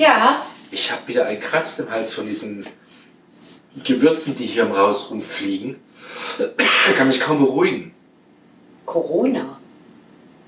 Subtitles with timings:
[0.00, 2.66] Ja, Ich habe wieder einen Kratz im Hals von diesen
[3.84, 5.78] Gewürzen, die hier im Haus rumfliegen.
[6.88, 7.94] Ich kann mich kaum beruhigen.
[8.86, 9.60] Corona.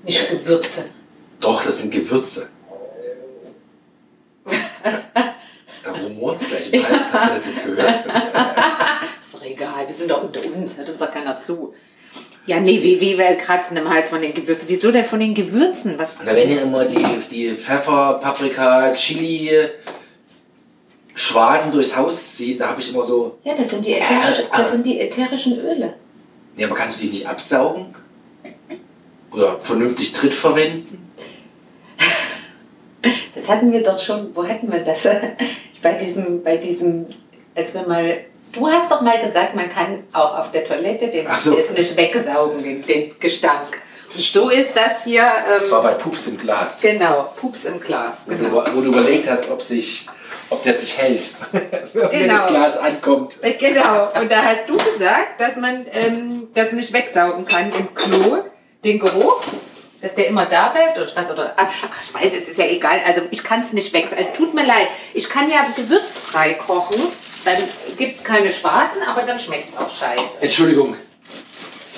[0.01, 0.89] Nicht Gewürze.
[1.39, 2.49] Doch, das sind Gewürze.
[5.83, 7.13] Da rumort es gleich im Hals.
[7.13, 8.05] Habt ihr das jetzt gehört?
[9.21, 11.75] Ist doch egal, wir sind doch unter uns, hört uns doch keiner zu.
[12.45, 14.67] Ja, nee, wie, wie wir kratzen im Hals von den Gewürzen.
[14.67, 15.97] Wieso denn von den Gewürzen?
[15.97, 16.15] Was?
[16.23, 19.49] Na, wenn ihr immer die, die Pfeffer, Paprika, Chili,
[21.15, 23.37] Schwaden durchs Haus zieht, da habe ich immer so.
[23.43, 25.93] Ja, das sind die, ätherischen, das sind die ätherischen Öle.
[26.57, 27.85] Ja, aber kannst du die nicht absaugen?
[29.31, 30.99] Oder vernünftig Tritt verwenden?
[33.33, 35.03] Das hatten wir doch schon, wo hatten wir das?
[35.81, 37.07] Bei diesem, bei diesem,
[37.55, 41.27] als wir mal, du hast doch mal gesagt, man kann auch auf der Toilette den
[41.39, 41.51] so.
[41.51, 43.81] nicht wegsaugen, den, den Gestank.
[44.09, 46.79] So ist das hier, Das war ähm, bei Pups im Glas.
[46.81, 48.19] genau, Pups im Glas.
[48.27, 48.63] Wo du, Genau.
[48.73, 50.07] wo du überlegt hast, ob, sich,
[50.51, 51.23] ob der sich hält.
[51.93, 52.33] Wenn Genau.
[52.35, 53.33] das Glas ankommt.
[53.41, 57.91] Äh, Genau, und da hast du gesagt, dass man ähm, das nicht wegsaugen kann im
[57.95, 58.43] Klo,
[58.83, 59.41] den Geruch,
[59.99, 61.69] dass der immer da bleibt oder was oder ach,
[62.03, 64.23] ich weiß, es ist ja egal, also ich kann es nicht wegsaugen.
[64.23, 67.01] Es tut mir leid, ich kann ja gewürzfrei kochen,
[67.45, 67.57] dann
[67.97, 70.41] gibt es keine Spaten, aber dann schmeckt es auch scheiße.
[70.41, 70.95] Entschuldigung.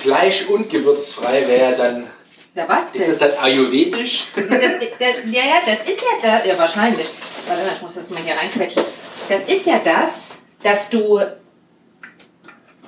[0.01, 2.07] Fleisch und gewürzfrei wäre dann.
[2.53, 3.19] Na was Ist denn?
[3.19, 4.27] das dann ayurvedisch?
[4.35, 7.07] Das, das, ja, ja, das ist ja das, ja wahrscheinlich.
[7.47, 8.83] Warte mal, ich muss das mal hier reinquetschen.
[9.27, 11.19] Das ist ja das, dass du,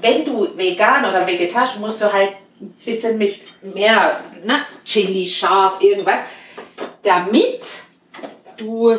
[0.02, 5.82] wenn du vegan oder vegetarisch, musst du halt ein bisschen mit mehr ne, Chili, scharf,
[5.82, 6.22] irgendwas,
[7.04, 7.62] damit
[8.58, 8.98] du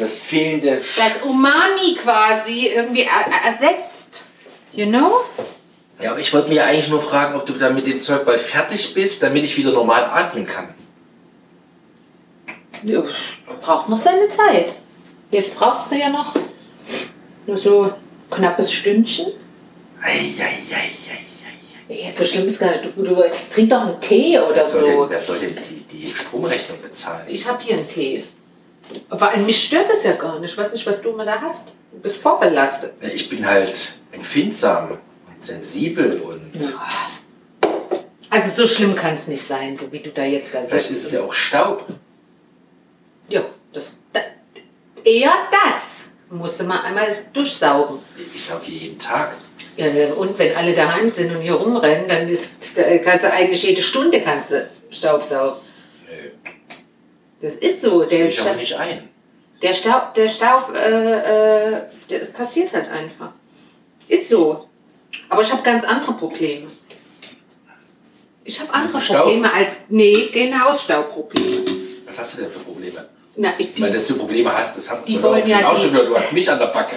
[0.00, 0.80] Das fehlende.
[0.96, 4.22] das Umami quasi irgendwie er ersetzt.
[4.72, 5.20] You know?
[6.00, 8.24] Ja, aber ich wollte mir ja eigentlich nur fragen, ob du dann mit dem Zeug
[8.24, 10.68] bald fertig bist, damit ich wieder normal atmen kann.
[12.82, 13.02] Ja,
[13.60, 14.74] braucht noch seine Zeit.
[15.30, 16.34] Jetzt brauchst du ja noch
[17.46, 17.92] nur so ein
[18.30, 19.26] knappes Stündchen.
[20.00, 20.90] Eieieiei.
[21.88, 22.96] Jetzt so schlimm ist gar nicht.
[22.96, 23.22] Du, du
[23.52, 25.10] trink doch einen Tee oder soll, denn, so.
[25.10, 25.56] wer soll denn
[25.90, 27.26] die, die Stromrechnung bezahlen?
[27.28, 28.24] Ich habe hier einen Tee.
[29.08, 30.52] Aber an mich stört das ja gar nicht.
[30.52, 31.74] Ich weiß nicht, was du immer da hast.
[31.92, 32.94] Du bist vorbelastet.
[33.00, 36.74] Ich bin halt empfindsam und sensibel und
[38.30, 41.00] Also so schlimm kann es nicht sein, so wie du da jetzt da vielleicht sitzt.
[41.00, 41.84] ist es ja auch Staub.
[43.28, 43.42] ja,
[43.72, 44.20] das, da,
[45.04, 47.98] eher das musste man einmal durchsaugen.
[48.32, 49.32] Ich sauge jeden Tag.
[49.76, 49.86] Ja,
[50.16, 53.82] und wenn alle daheim sind und hier rumrennen, dann ist, da kannst du eigentlich jede
[53.82, 55.58] Stunde kannst du Staubsaugen.
[57.40, 58.04] Das ist so.
[58.04, 59.08] Der, ich Sta- nicht ein.
[59.62, 63.32] der Staub, der Staub, äh, äh, der, es passiert halt einfach.
[64.08, 64.68] Ist so.
[65.28, 66.66] Aber ich habe ganz andere Probleme.
[68.44, 69.22] Ich habe andere Staub?
[69.24, 71.64] Probleme als, nee, gehen Hausstaubprobleme.
[72.06, 73.06] Was hast du denn für Probleme?
[73.36, 75.82] Na, ich, Ich meine, dass du Probleme hast, das haben Die wollen ja auch die-
[75.82, 76.08] schon gehört.
[76.08, 76.96] Du hast mich an der Backe.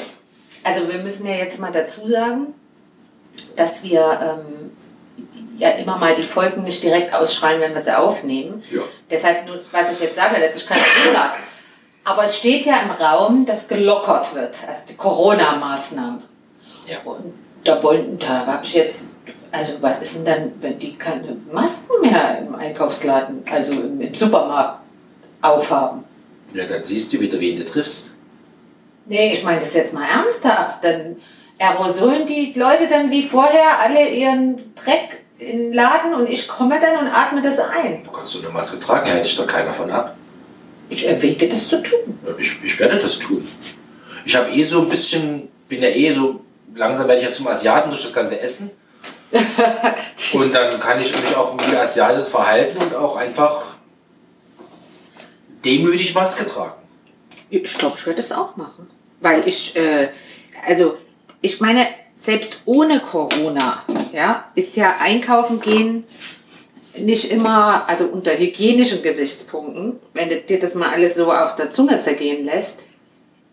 [0.63, 2.47] Also wir müssen ja jetzt mal dazu sagen,
[3.55, 4.71] dass wir ähm,
[5.57, 8.63] ja immer mal die Folgen nicht direkt ausschreien, wenn wir sie aufnehmen.
[8.71, 8.81] Ja.
[9.09, 11.33] Deshalb, nur, was ich jetzt sage, das ist kein Fehler.
[12.03, 16.21] Aber es steht ja im Raum, dass gelockert wird, also die Corona-Maßnahmen.
[16.87, 16.97] Ja.
[17.05, 19.03] Und da wollen, da habe ich jetzt,
[19.51, 24.13] also was ist denn dann, wenn die keine Masken mehr im Einkaufsladen, also im, im
[24.13, 24.79] Supermarkt
[25.41, 26.03] aufhaben?
[26.53, 28.11] Ja, dann siehst du wieder, wen du triffst.
[29.05, 30.83] Nee, ich meine das jetzt mal ernsthaft.
[30.83, 31.17] Dann
[31.63, 36.79] aerosolen die Leute dann wie vorher alle ihren Dreck in den Laden und ich komme
[36.79, 38.03] dann und atme das ein.
[38.03, 40.15] Du kannst so eine Maske tragen, hält dich doch keiner von ab.
[40.89, 42.19] Ich erwäge das zu tun.
[42.37, 43.45] Ich, ich werde das tun.
[44.25, 46.41] Ich habe eh so ein bisschen, bin ja eh so,
[46.75, 48.71] langsam werde ich ja zum Asiaten durch das ganze Essen.
[50.33, 53.73] und dann kann ich mich auch wie Asiatisch verhalten und auch einfach
[55.65, 56.81] demütig Maske tragen.
[57.49, 58.87] Ich glaube, ich werde das auch machen.
[59.21, 60.09] Weil ich, äh,
[60.67, 60.97] also,
[61.43, 63.83] ich meine, selbst ohne Corona,
[64.13, 66.05] ja, ist ja einkaufen gehen
[66.95, 71.71] nicht immer, also unter hygienischen Gesichtspunkten, wenn du dir das mal alles so auf der
[71.71, 72.79] Zunge zergehen lässt,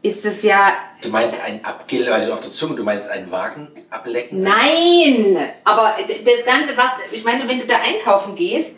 [0.03, 0.73] ist es ja
[1.03, 4.41] Du meinst ein Abgel, also auf der Zunge, du meinst einen Wagen ablecken?
[4.41, 5.95] Nein, aber
[6.25, 8.77] das Ganze, was, ich meine, wenn du da einkaufen gehst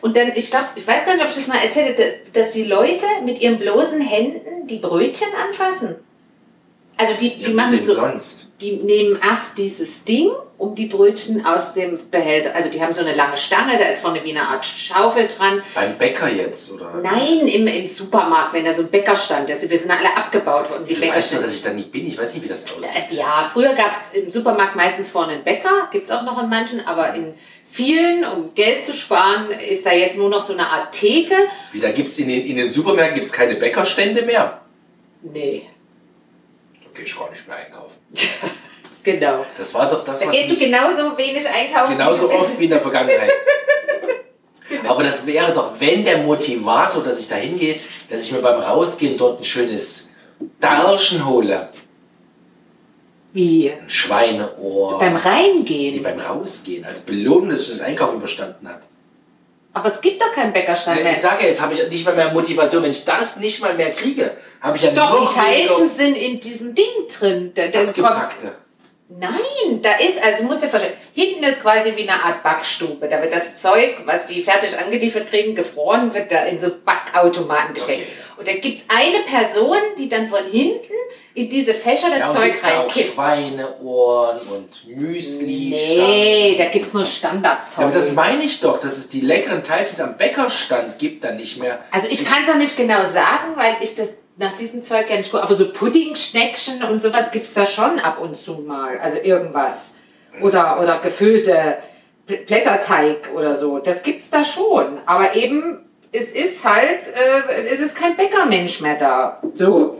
[0.00, 2.50] und dann, ich glaube, ich weiß gar nicht, ob ich das mal erzählt habe, dass
[2.50, 5.96] die Leute mit ihren bloßen Händen die Brötchen anfassen.
[7.00, 8.46] Also die, die Ja, machen so, sonst?
[8.60, 13.00] die nehmen erst dieses Ding, um die Brötchen aus dem Behälter, also die haben so
[13.00, 15.62] eine lange Stange, da ist vorne wie eine Art Schaufel dran.
[15.74, 17.00] Beim Bäcker jetzt, oder?
[17.02, 20.84] Nein, im, im Supermarkt, wenn da so ein Bäckerstand ist, wir sind alle abgebaut worden,
[20.86, 22.06] die Du Bäcker weißt doch, dass ich da nicht bin.
[22.06, 23.10] Ich weiß nicht, wie das aussieht.
[23.10, 26.42] äh, Ja, früher gab es im Supermarkt meistens vorne einen Bäcker, gibt es auch noch
[26.42, 27.32] in manchen, aber in
[27.70, 31.34] vielen, um Geld zu sparen, ist da jetzt nur noch so eine Art Theke.
[31.72, 34.60] Wie, da gibt's in den, in den Supermärkten gibt's keine Bäckerstände mehr.
[35.22, 35.62] Nee.
[37.00, 37.96] Gehe ich gar nicht mehr einkaufen.
[39.02, 39.46] Genau.
[39.56, 41.96] Das war doch das, Da was gehst du genauso wenig einkaufen.
[41.96, 43.30] genauso oft wie in der Vergangenheit.
[44.86, 47.76] Aber das wäre doch, wenn der Motivator, dass ich da hingehe,
[48.10, 50.10] dass ich mir beim Rausgehen dort ein schönes
[50.60, 51.66] Darschen hole.
[53.32, 53.72] Wie?
[53.72, 54.98] Ein Schweineohr.
[54.98, 56.02] Beim Nee, Reingehen.
[56.02, 56.84] beim Rausgehen.
[56.84, 58.82] Als Belohnung, dass ich das Einkaufen überstanden habe.
[59.72, 61.12] Aber es gibt doch keinen Bäckerstand mehr.
[61.12, 62.82] Ich sage ja, jetzt habe ich nicht mal mehr Motivation.
[62.82, 64.30] Wenn ich das nicht mal mehr kriege,
[64.60, 66.86] habe ich ja Doch, die Teilchen sind in diesem Ding
[67.18, 67.52] drin.
[67.54, 68.32] Da, da kommst,
[69.08, 73.08] nein, da ist, also musst du dir vorstellen, hinten ist quasi wie eine Art Backstube.
[73.08, 77.74] Da wird das Zeug, was die fertig angeliefert kriegen, gefroren, wird da in so Backautomaten
[77.74, 78.02] gesteckt.
[78.02, 78.30] Okay.
[78.36, 80.94] Und da gibt es eine Person, die dann von hinten
[81.34, 83.12] in diese Fächer das Ja, Zeug reinkippt.
[83.14, 85.74] Schweineohren und Müsli.
[85.74, 87.78] Nee, da gibt es nur Standardzeug.
[87.78, 91.36] Ja, aber das meine ich doch, dass es die leckeren Teilchen am Bäckerstand gibt, dann
[91.36, 91.78] nicht mehr.
[91.90, 95.16] Also ich kann es auch nicht genau sagen, weil ich das nach diesem Zeug ja
[95.16, 95.42] nicht gucke.
[95.42, 98.98] Aber so Puddingschneckchen und sowas gibt es da schon ab und zu mal.
[98.98, 99.94] Also irgendwas.
[100.40, 101.76] Oder, oder gefüllte
[102.26, 103.78] Bl- Blätterteig oder so.
[103.78, 104.98] Das gibt's da schon.
[105.04, 109.40] Aber eben, es ist halt, äh, es ist kein Bäckermensch mehr da.
[109.54, 109.98] So.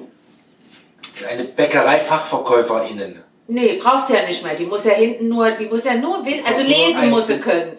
[1.31, 3.23] Eine Bäckerei-FachverkäuferInnen.
[3.49, 4.55] Nee, brauchst du ja nicht mehr.
[4.55, 7.77] Die muss ja hinten nur, die muss ja nur also lesen muss sie können.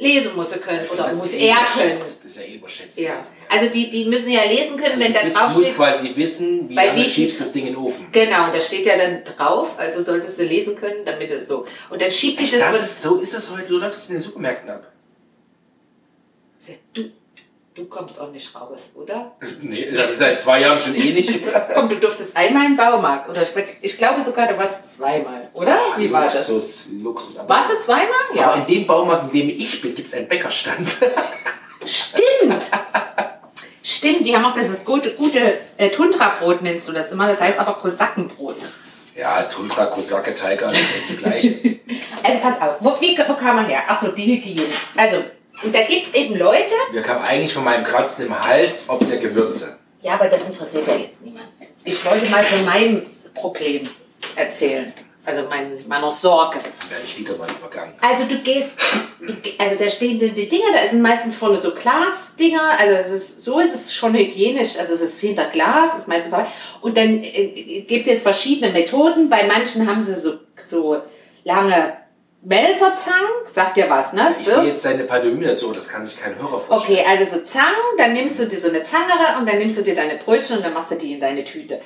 [0.00, 0.80] Lesen muss sie können.
[0.84, 1.98] Ich Oder muss er können.
[1.98, 2.98] Das ist ja eh überschätzt.
[3.00, 3.14] Ja.
[3.14, 5.64] gewesen, Also die, die müssen ja lesen können, Also wenn da du drauf Du musst
[5.64, 5.76] steht.
[5.76, 8.06] quasi wissen, wie viel- schiebst das Ding in den Ofen.
[8.12, 11.66] Genau, und da steht ja dann drauf, also solltest du lesen können, damit es so.
[11.90, 12.60] Und dann schiebt dich das.
[12.60, 14.86] Das ist, so ist das heute, so läuft das in den Supermärkten ab.
[16.94, 17.10] du,
[17.78, 19.32] du kommst auch nicht raus, oder?
[19.62, 21.40] Nee, das ist seit zwei Jahren schon eh nicht.
[21.74, 23.28] Komm, du durftest einmal im Baumarkt.
[23.28, 23.42] Oder
[23.80, 25.76] ich, glaube sogar, du warst zweimal, oder?
[25.96, 26.34] Wie war das?
[26.48, 27.38] Luxus, Luxus.
[27.38, 28.06] Aber, Warst du zweimal?
[28.30, 28.54] aber Ja.
[28.54, 30.88] in dem Baumarkt, in dem ich bin, gibt es einen Bäckerstand.
[31.84, 32.62] Stimmt!
[33.82, 37.28] Stimmt, die haben auch dieses gute, gute äh, Tundra-Brot, nennst du das immer.
[37.28, 38.56] Das heißt aber Kosakenbrot.
[39.16, 41.78] ja, Tundra, Kosake, Tiger, das ist das Gleiche.
[42.20, 43.80] Also pass auf, wo, wie, wo kam man her?
[43.86, 44.66] Achso, die Hygiene.
[44.96, 45.18] Also,
[45.62, 49.06] und da gibt es eben Leute, Wir kamen eigentlich von meinem Kratzen im Hals, ob
[49.08, 49.78] der Gewürze.
[50.00, 51.46] Ja, aber das interessiert ja jetzt niemand.
[51.84, 53.88] Ich wollte mal von meinem Problem
[54.36, 54.92] erzählen.
[55.24, 56.56] Also mein, meiner Sorge.
[56.56, 57.92] Dann werde ich wieder mal übergangen.
[58.00, 58.72] Also du gehst,
[59.20, 63.10] du, also da stehen die, die Dinger, da sind meistens vorne so Glasdinger, also es
[63.10, 66.46] ist, so ist es schon hygienisch, also es ist hinter Glas, ist meistens vorbei.
[66.80, 71.02] Und dann äh, gibt es verschiedene Methoden, bei manchen haben sie so, so
[71.44, 71.98] lange
[72.42, 74.32] Melserzangen, sagt dir was, ne?
[74.40, 74.54] Ich So.
[74.60, 76.98] sehe jetzt deine Pandemie dazu, das kann sich kein Hörer vorstellen.
[77.00, 79.82] Okay, also so Zangen, dann nimmst du dir so eine Zange und dann nimmst du
[79.82, 81.80] dir deine Brötchen und dann machst du die in deine Tüte.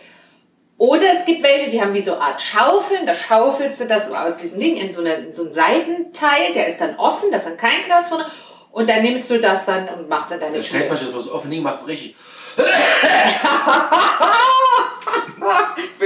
[0.77, 4.09] Oder es gibt welche, die haben wie so eine Art Schaufeln, da schaufelst du das
[4.09, 7.31] so aus diesem Ding in so, eine, in so einen Seitenteil, der ist dann offen,
[7.31, 8.27] da ist dann kein Glas vorne.
[8.73, 11.11] Und dann nimmst du das dann und machst dann deine Dann stellt man Tüte.
[11.13, 12.15] sich das offen Ding, macht richtig.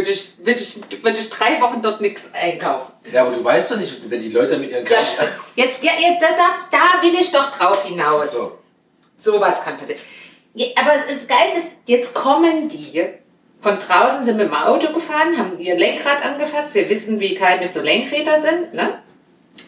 [0.06, 2.92] Würde ich, würde, ich, würde ich drei Wochen dort nichts einkaufen.
[3.10, 5.24] Ja, aber du weißt doch nicht, wenn die Leute mit ihren Ja, Kasten.
[5.56, 8.30] jetzt, ja, jetzt, da, da, da will ich doch drauf hinaus.
[8.30, 8.58] So.
[9.18, 10.00] Sowas kann passieren.
[10.54, 13.04] Ja, aber das Geilste ist, jetzt kommen die
[13.60, 16.72] von draußen, sind mit dem Auto gefahren, haben ihr Lenkrad angefasst.
[16.72, 18.74] Wir wissen, wie keimisch so Lenkräder sind.
[18.74, 19.02] Ne?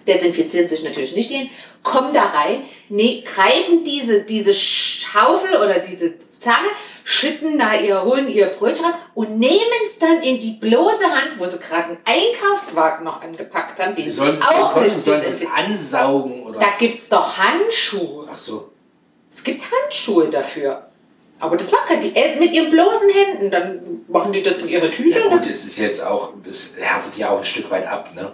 [0.07, 1.51] Desinfizieren sich natürlich nicht hin.
[1.83, 6.69] Kommen da rein, ne, greifen diese, diese Schaufel oder diese Zange,
[7.11, 11.39] schütten da ihr, holen ihr Brötchen raus und nehmen es dann in die bloße Hand,
[11.39, 14.91] wo sie gerade einen Einkaufswagen noch angepackt haben, den Die sie sollen es auch nicht
[14.91, 15.53] sie es desinfizieren.
[15.55, 16.61] ansaugen oder.
[16.61, 18.27] Da gibt's doch Handschuhe.
[18.31, 18.71] Ach so.
[19.35, 20.87] Es gibt Handschuhe dafür.
[21.41, 23.51] Aber das machen die äh, mit ihren bloßen Händen.
[23.51, 25.19] Dann machen die das in ihre Tüte.
[25.19, 28.15] Ja und gut, es ist jetzt auch, es härtet ja auch ein Stück weit ab,
[28.15, 28.33] ne?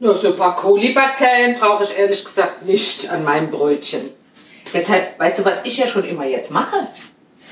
[0.00, 4.10] Ja, so ein paar Kolibakterien brauche ich ehrlich gesagt nicht an meinem Brötchen.
[4.74, 6.88] Deshalb, weißt du, was ich ja schon immer jetzt mache?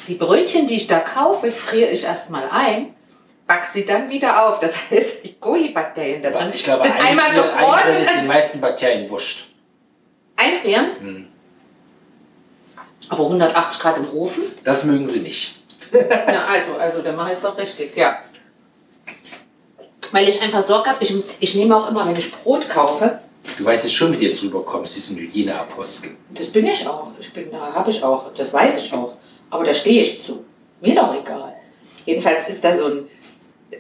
[0.09, 2.95] Die Brötchen, die ich da kaufe, friere ich erstmal ein,
[3.47, 4.61] back sie dann wieder auf.
[4.61, 8.61] Das heißt, die Kolibakterien da drin Ich glaube, sind einmal einfrieren, gefroren ist dann meisten
[8.61, 9.49] Bakterien wurscht.
[10.37, 11.29] einfrieren.
[13.09, 14.45] Aber 180 Grad im Ofen?
[14.65, 15.57] Das mögen sie nicht.
[15.93, 18.19] Ja, also, also, dann mache ich es doch richtig, ja.
[20.13, 23.19] Weil ich einfach Sorge habe, ich, ich nehme auch immer, wenn ich Brot kaufe,
[23.59, 26.17] Du weißt jetzt schon, wie du jetzt rüberkommst, diesen Hygieneapostel.
[26.31, 29.10] das bin ich auch, ich bin, da habe ich auch, das weiß ich auch,
[29.51, 30.45] aber da stehe ich zu.
[30.81, 31.57] Mir doch egal.
[32.07, 33.09] Jedenfalls ist da so ein,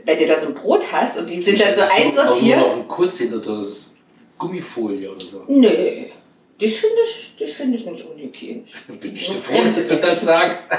[0.04, 2.58] wenn du da so ein Brot hast und die sind dann so einsortiert.
[2.58, 3.92] noch ein Kuss hinter das
[4.38, 5.44] Gummifolie oder so.
[5.48, 5.68] Nö,
[6.60, 8.72] das finde ich, das finde ich nicht unhygienisch.
[9.00, 10.64] Bin ich froh, dass du das sagst.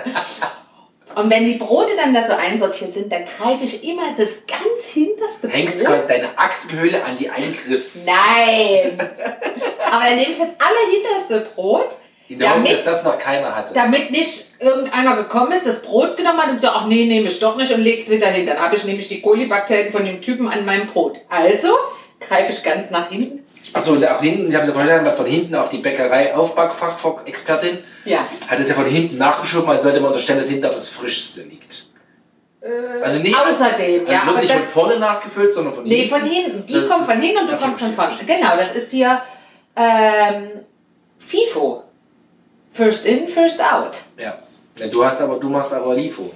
[1.13, 4.88] Und wenn die Brote dann da so einsortiert sind, dann greife ich immer das ganz
[4.93, 5.95] hinterste Hängst du Brot.
[5.95, 8.05] quasi deine Achselhöhle an die Eingriffs...
[8.05, 8.98] Nein!
[9.91, 11.89] Aber dann nehme ich das allerhinterste Brot,
[12.29, 13.74] In der Hoffnung, damit, dass das noch keiner hatte.
[13.74, 17.39] damit nicht irgendeiner gekommen ist, das Brot genommen hat und gesagt, ach nee, nehme ich
[17.39, 18.46] doch nicht und legt es wieder hin.
[18.46, 21.18] Dann habe ich nämlich die Kolibakterien von dem Typen an meinem Brot.
[21.30, 21.70] Also
[22.20, 23.44] greife ich ganz nach hinten.
[23.74, 26.36] Achso, und auch hinten, ich habe es ja verstanden, weil von hinten auch die Bäckerei
[26.36, 28.20] Aufbackfachexpertin Ja.
[28.48, 31.41] hat es ja von hinten nachgeschoben, also sollte man unterstellen, dass hinten auch das Frischste
[31.44, 31.86] liegt.
[33.01, 36.10] also nicht außerdem, also ja, es wird nicht von vorne nachgefüllt, sondern von Nee, hinten.
[36.10, 36.65] von hinten.
[36.68, 38.12] Die Das kommt von hinten und du kommst von vorne.
[38.27, 39.22] Genau, das ist hier
[39.75, 40.50] ähm,
[41.25, 41.84] FIFO.
[42.74, 43.94] First in, first out.
[44.22, 44.38] Ja.
[44.82, 44.88] Ja.
[44.88, 46.32] Du hast aber, du machst aber LIFO.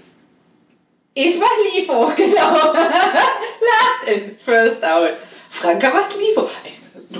[1.14, 2.52] Ich mach LIFO, genau.
[2.52, 5.14] Last in, first out.
[5.50, 6.50] Franka macht LIFO.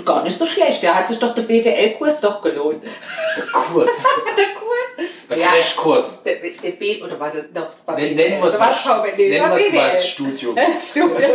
[0.04, 2.82] Gar nicht so schlecht, da hat sich doch der BWL-Kurs doch gelohnt.
[2.84, 3.88] Der Kurs.
[4.36, 5.08] der Kurs?
[5.30, 6.18] Der Crashkurs.
[6.24, 7.66] Der, der B, oder war das doch?
[7.66, 8.28] das war Nennen BWL.
[8.28, 9.12] nennen wir es mal?
[9.16, 10.54] Nee, nennen mal als Studium.
[10.56, 11.30] Das Studium.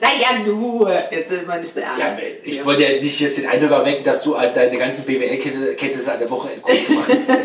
[0.00, 0.92] naja, nur.
[1.10, 2.00] Jetzt sind wir nicht so ernst.
[2.00, 2.12] Ja,
[2.44, 6.18] ich wollte ja nicht jetzt den Eindruck erwecken, dass du halt deine ganzen BWL-Kenntnisse an
[6.18, 7.38] der Woche gut gemacht hast.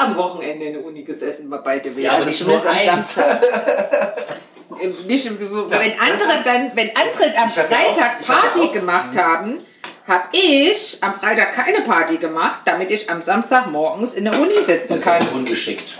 [0.00, 3.16] Am Wochenende in der Uni gesessen bei beide Ja, aber nicht nur am eins.
[5.06, 9.58] Nicht, wenn andere dann, wenn andere am Freitag Party gemacht haben,
[10.08, 14.58] habe ich am Freitag keine Party gemacht, damit ich am Samstag morgens in der Uni
[14.64, 15.20] sitzen kann.
[15.34, 15.98] ungeschickt.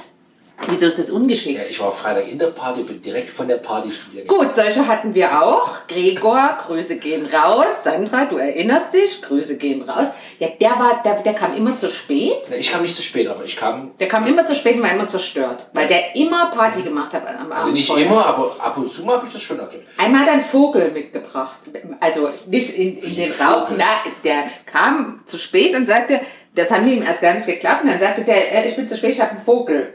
[0.68, 1.58] Wieso ist das ungeschickt?
[1.58, 4.26] Ja, ich war Freitag in der Party, bin direkt von der Party studieren.
[4.26, 5.86] Gut, solche hatten wir auch.
[5.88, 7.66] Gregor, Grüße gehen raus.
[7.82, 10.08] Sandra, du erinnerst dich, Grüße gehen raus.
[10.38, 12.42] Ja, der war, der, der kam immer zu spät.
[12.50, 14.82] Na, Ich kam nicht zu spät, aber ich kam, Der kam immer zu spät und
[14.82, 15.66] war immer zerstört.
[15.72, 17.52] Weil der immer Party gemacht hat am Abend.
[17.54, 18.06] also nicht vorher.
[18.06, 19.90] immer, aber ab und zu mal habe ich das schon erlebt.
[19.98, 21.60] Einmal hat er einen Vogel mitgebracht.
[22.00, 23.64] Also nicht in, in den Raum.
[23.76, 23.84] Na,
[24.24, 26.20] der kam zu spät und sagte,
[26.54, 27.84] das haben wir ihm erst gar nicht geklappt.
[27.84, 29.94] Und dann sagte der, äh, ich bin zu spät, ich habe einen Vogel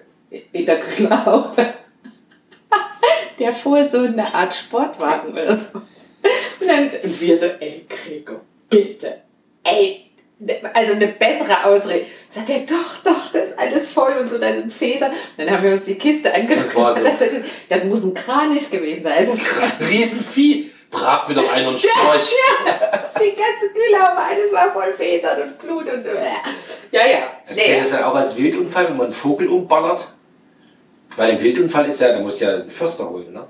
[0.52, 1.74] in der Kühlhaube.
[3.40, 5.80] Der fuhr so eine Art Sportwagen so.
[6.60, 9.22] Und, dann, und wir so, ey, Gregor, bitte.
[9.64, 10.10] Ey,
[10.74, 12.06] also eine bessere Ausrede.
[12.30, 15.12] Sagt er, doch, doch, das ist alles voll und so, da sind Federn.
[15.38, 16.76] Dann haben wir uns die Kiste angeguckt.
[16.76, 17.26] Das so.
[17.70, 19.14] Das muss ein Kranich gewesen sein.
[19.18, 19.34] Also,
[19.88, 20.72] Riesenvieh.
[20.92, 22.32] Brat mir doch einen und ja, Storch.
[22.32, 26.10] ja, die ganze Kühlhaube, alles war voll Federn und Blut und äh.
[26.92, 27.18] ja, ja.
[27.46, 27.80] Erzählt Nee.
[27.80, 30.08] das dann auch als Wildunfall, wenn man einen Vogel umballert?
[31.16, 33.48] Weil ein Wildunfall ist ja, da musst du ja einen Förster holen, ne?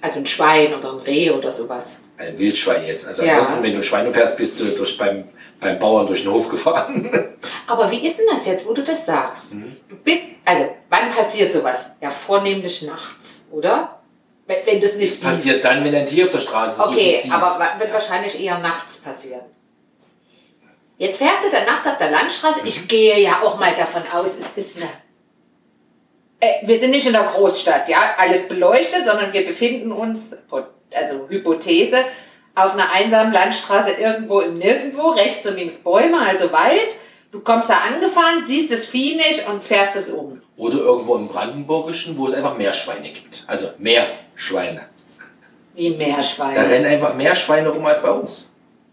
[0.00, 1.96] Also ein Schwein oder ein Reh oder sowas.
[2.18, 3.06] Ein Wildschwein jetzt.
[3.06, 3.38] Also Ja.
[3.38, 5.24] ansonsten, wenn du Schweine fährst, bist du durch beim,
[5.60, 7.08] beim Bauern durch den Hof gefahren.
[7.68, 9.54] Aber wie ist denn das jetzt, wo du das sagst?
[9.54, 9.76] Mhm.
[9.88, 11.92] Du bist, also wann passiert sowas?
[12.00, 14.00] Ja, vornehmlich nachts, oder?
[14.46, 15.22] Wenn, wenn du es nicht siehst.
[15.22, 18.96] Passiert dann, wenn ein Tier auf der Straße ist, Okay, aber wird wahrscheinlich eher nachts
[18.98, 19.42] passieren.
[20.98, 22.62] Jetzt fährst du dann nachts auf der Landstraße.
[22.62, 22.66] Mhm.
[22.66, 24.88] Ich gehe ja auch mal davon aus, es ist eine.
[26.42, 30.36] Äh, wir sind nicht in der Großstadt, ja, alles beleuchtet, sondern wir befinden uns,
[30.92, 31.98] also Hypothese,
[32.56, 36.96] auf einer einsamen Landstraße irgendwo im Nirgendwo, rechts und links Bäume, also Wald.
[37.30, 40.38] Du kommst da angefahren, siehst das Vieh nicht und fährst es um.
[40.56, 43.44] Oder irgendwo im Brandenburgischen, wo es einfach mehr Schweine gibt.
[43.46, 44.82] Also mehr Schweine.
[45.74, 46.56] Wie Meerschweine.
[46.56, 48.50] Da rennen einfach mehr Schweine rum als bei uns.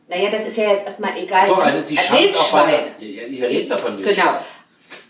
[0.07, 1.47] Naja, das ist ja jetzt erstmal egal.
[1.47, 4.39] Doch, also die ja, ja, Wir reden davon Genau.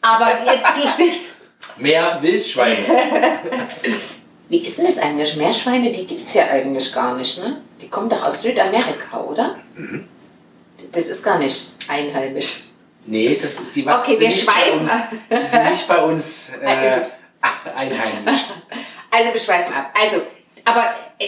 [0.01, 1.19] Aber jetzt, du stehst.
[1.79, 2.75] Mehr Wildschweine.
[4.49, 5.35] Wie ist denn das eigentlich?
[5.35, 7.61] Meerschweine, die gibt es ja eigentlich gar nicht, ne?
[7.79, 9.55] Die kommen doch aus Südamerika, oder?
[9.75, 10.07] Mhm.
[10.91, 12.63] Das ist gar nicht einheimisch.
[13.05, 14.91] Nee, das ist die wachsen Okay, wir nicht bei schweifen uns.
[15.29, 16.47] Das ist nicht bei uns
[17.41, 18.41] Ah, äh, einheimisch.
[19.09, 19.93] Also wir schweifen ab.
[20.01, 20.21] Also,
[20.65, 21.27] aber äh,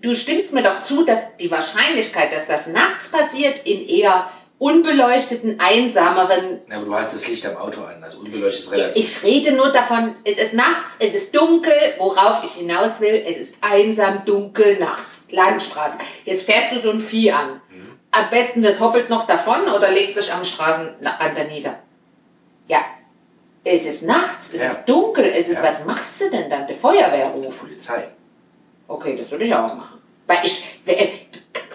[0.00, 4.28] du stimmst mir doch zu, dass die Wahrscheinlichkeit, dass das nachts passiert, in eher
[4.62, 8.96] unbeleuchteten, einsameren Ja, aber du hast das Licht am Auto an, also unbeleuchtet ist relativ.
[8.96, 13.38] Ich rede nur davon, es ist nachts, es ist dunkel, worauf ich hinaus will, es
[13.38, 15.98] ist einsam, dunkel, nachts, Landstraße.
[16.24, 17.60] Jetzt fährst du so ein Vieh an.
[18.12, 21.78] Am besten das hoppelt noch davon oder legt sich am Straßenrand da nieder.
[22.68, 22.78] Ja,
[23.64, 24.68] es ist nachts, es Ja.
[24.68, 25.64] ist dunkel, es ist, Ja.
[25.64, 26.68] was machst du denn dann?
[26.68, 27.58] Der Feuerwehrruf.
[27.58, 28.06] Polizei.
[28.86, 29.98] Okay, das würde ich auch machen.
[30.28, 31.08] Weil ich, äh,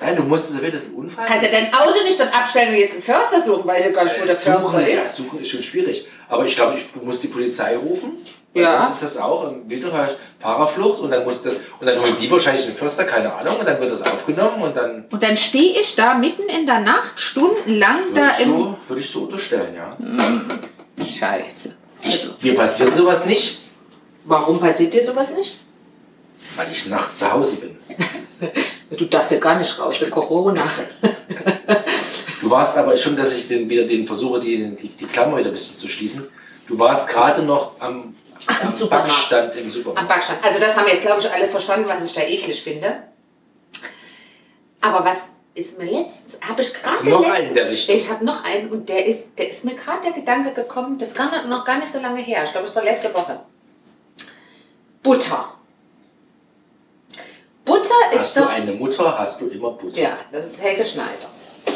[0.02, 1.26] Nein, du musst, so wird das ein Unfall.
[1.28, 3.92] kannst du dein Auto nicht dort abstellen und jetzt einen Förster suchen, weil ich ja
[3.92, 5.16] gar nicht, wo der suchen, Förster ja, ist.
[5.16, 6.08] suchen ist schon schwierig.
[6.30, 8.12] Aber ich glaube, ich, du musst die Polizei rufen.
[8.54, 8.82] Ja.
[8.82, 12.30] Sonst ist das auch im Wildunfall Fahrerflucht und dann muss das, und dann holen die
[12.32, 15.80] wahrscheinlich einen Förster, keine Ahnung, und dann wird das aufgenommen und dann Und dann stehe
[15.80, 18.58] ich da mitten in der Nacht, stundenlang würde da im...
[18.58, 21.06] so, würde ich so unterstellen, ja.
[21.06, 21.76] Scheiße.
[22.04, 23.62] Also, Mir passiert sowas nicht,
[24.24, 25.60] warum passiert dir sowas nicht?
[26.58, 27.78] weil ich nachts zu Hause bin.
[28.98, 30.63] Du darfst ja gar nicht raus, für Corona.
[32.42, 35.50] Du warst aber schon, dass ich den, wieder den versuche, die, die, die Klammer wieder
[35.50, 36.27] ein bisschen zu schließen.
[36.68, 39.08] Du warst gerade noch am, Ach, im am Supermarkt.
[39.08, 40.10] Backstand im Am Supermarkt.
[40.10, 40.44] Backstand.
[40.44, 43.04] Also das haben wir jetzt, glaube ich, alle verstanden, was ich da eklig finde.
[44.82, 45.24] Aber was,
[45.58, 47.96] ist mir letztens, habe ich gerade noch letztens, einen in der Richtung?
[47.96, 51.10] Ich habe noch einen und der ist, der ist mir gerade der Gedanke gekommen, das
[51.10, 52.44] ist noch gar nicht so lange her.
[52.44, 53.39] Ich glaube, es war letzte Woche.
[55.01, 55.57] Butter.
[57.68, 58.50] Butter ist Hast du doch.
[58.54, 60.02] eine Mutter, hast du immer Butter.
[60.02, 61.30] Ja, das ist Helge Schneider.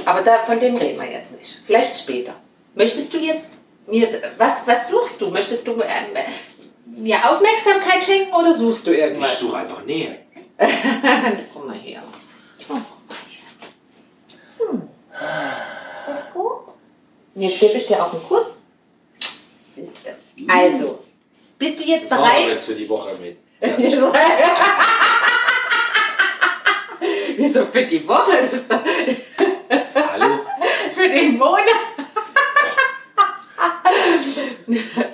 [0.05, 1.62] Aber da, von dem reden wir jetzt nicht.
[1.65, 2.33] Vielleicht später.
[2.74, 4.07] Möchtest du jetzt mir,
[4.38, 5.29] was, was suchst du?
[5.29, 6.17] Möchtest du ähm,
[6.86, 9.39] mir Aufmerksamkeit schenken oder suchst du Ich irgendwas?
[9.39, 10.17] suche einfach Nähe.
[11.53, 12.01] Guck mal hier.
[12.69, 12.75] Oh.
[14.69, 14.81] Hm.
[15.12, 16.51] Ist das gut?
[17.36, 18.51] Jetzt gebe ich dir auch einen Kuss.
[20.48, 21.00] Also,
[21.57, 22.48] bist du jetzt Das bereit?
[22.48, 23.38] jetzt für die Woche mit.
[27.81, 28.31] Für die Woche?
[30.13, 30.39] Hallo?
[30.93, 31.65] für den Monat.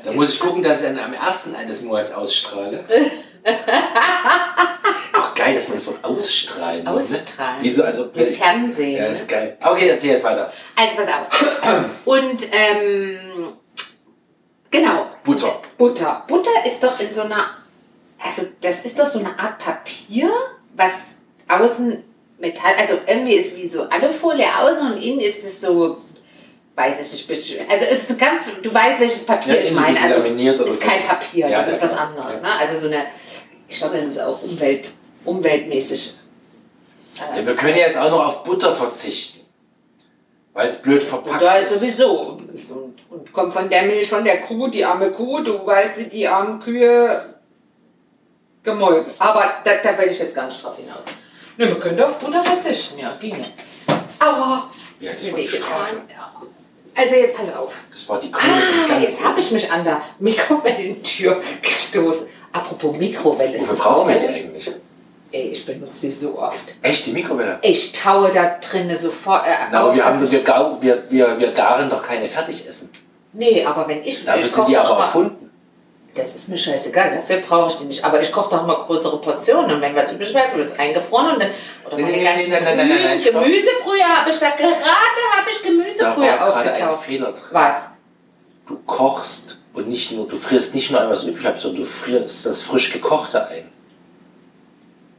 [0.03, 2.83] Da muss ich gucken, dass ich dann am ersten eines Monats ausstrahle.
[5.13, 7.55] Auch geil, dass man das Wort ausstrahlen muss, Ausstrahlen.
[7.55, 7.61] Ne?
[7.61, 7.83] Wieso?
[7.85, 8.97] Also, Im Fernsehen.
[8.97, 9.57] Ja, ist geil.
[9.63, 10.51] Okay, erzähl jetzt weiter.
[10.75, 11.85] Also pass auf.
[12.03, 13.53] Und ähm,
[14.69, 15.61] genau, Butter.
[15.77, 16.25] Butter.
[16.27, 17.45] Butter ist doch in so einer,
[18.21, 20.29] also das ist doch so eine Art Papier,
[20.75, 21.15] was
[21.47, 22.03] außen
[22.39, 25.97] Metall, also irgendwie ist wie so Alufolie außen und innen ist es so,
[26.75, 29.71] weiß ich nicht, bisschen- also es ist so ganz, du weißt welches Papier Ja, ich
[29.71, 30.87] meine, also ist so.
[30.87, 31.97] kein Papier, Ja, das ja, ist was ja.
[31.97, 32.41] anderes, Ja.
[32.41, 32.47] ne?
[32.59, 33.05] Also so eine,
[33.67, 34.87] ich glaube, das ist auch Umwelt,
[35.25, 36.13] umweltmäßig.
[37.35, 39.39] Ja, wir können jetzt auch noch auf Butter verzichten.
[40.53, 41.69] Weil es blöd verpackt Da ist.
[41.79, 42.19] sowieso.
[42.39, 46.05] Und, und kommt von der Milch von der Kuh, die arme Kuh, du weißt, wie
[46.05, 47.23] die armen Kühe
[48.63, 49.11] gemolken.
[49.19, 51.03] Aber da, da will ich jetzt gar nicht drauf hinaus.
[51.57, 53.41] Ne, wir können auf Butter verzichten, ja, ginge.
[54.19, 54.69] Aua!
[54.99, 55.47] Ja, das war die.
[55.47, 55.95] Strafe.
[56.95, 57.73] Also jetzt pass auf.
[57.91, 62.27] Das war die Kohle von Ah, ganz jetzt habe ich mich an der Mikrowellentür gestoßen.
[62.51, 63.53] Apropos Mikrowelle.
[63.55, 64.71] ist Wofür das brauchen wir auch- die eigentlich?
[65.31, 66.75] Ey, ich benutze die so oft.
[66.81, 67.59] Echt, die Mikrowelle?
[67.61, 70.77] Ich taue da drinnen sofort äh, Na, aber auf, wir, dass haben, ich- wir, gau-
[70.79, 72.89] wir, wir, wir garen doch keine Fertigessen.
[73.33, 74.23] Nee, aber wenn ich...
[74.23, 75.46] Dafür ich sind die koche aber immer- erfunden.
[76.17, 78.03] Das ist mir scheißegal, dafür brauche ich die nicht.
[78.03, 79.71] Aber ich koche doch mal größere Portionen.
[79.75, 81.49] Und wenn was übrig bleibt, wird es eingefroren und dann.
[81.85, 83.17] Oder Nee, meine nee, ganzen nee, nein, nein, nein, nein.
[83.23, 86.97] Gemüsebrühe habe ich da gerade habe ich Da Gemüsebrühe war ein.
[86.99, 87.43] Fehler drin.
[87.51, 87.89] Was?
[88.65, 91.87] Du kochst und nicht nur, du frisst nicht nur ein, was übrig bleibt, sondern du
[91.89, 93.71] frisst das frisch gekochte ein.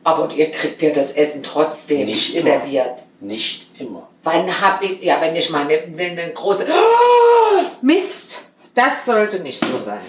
[0.05, 2.43] Aber ihr kriegt ja das Essen trotzdem Nicht immer.
[2.45, 2.99] serviert.
[3.21, 4.09] Nicht immer.
[4.23, 6.67] Wann habe ich, ja, wenn ich meine, wenn eine große.
[6.69, 8.41] Oh, Mist!
[8.75, 10.01] Das sollte nicht so sein.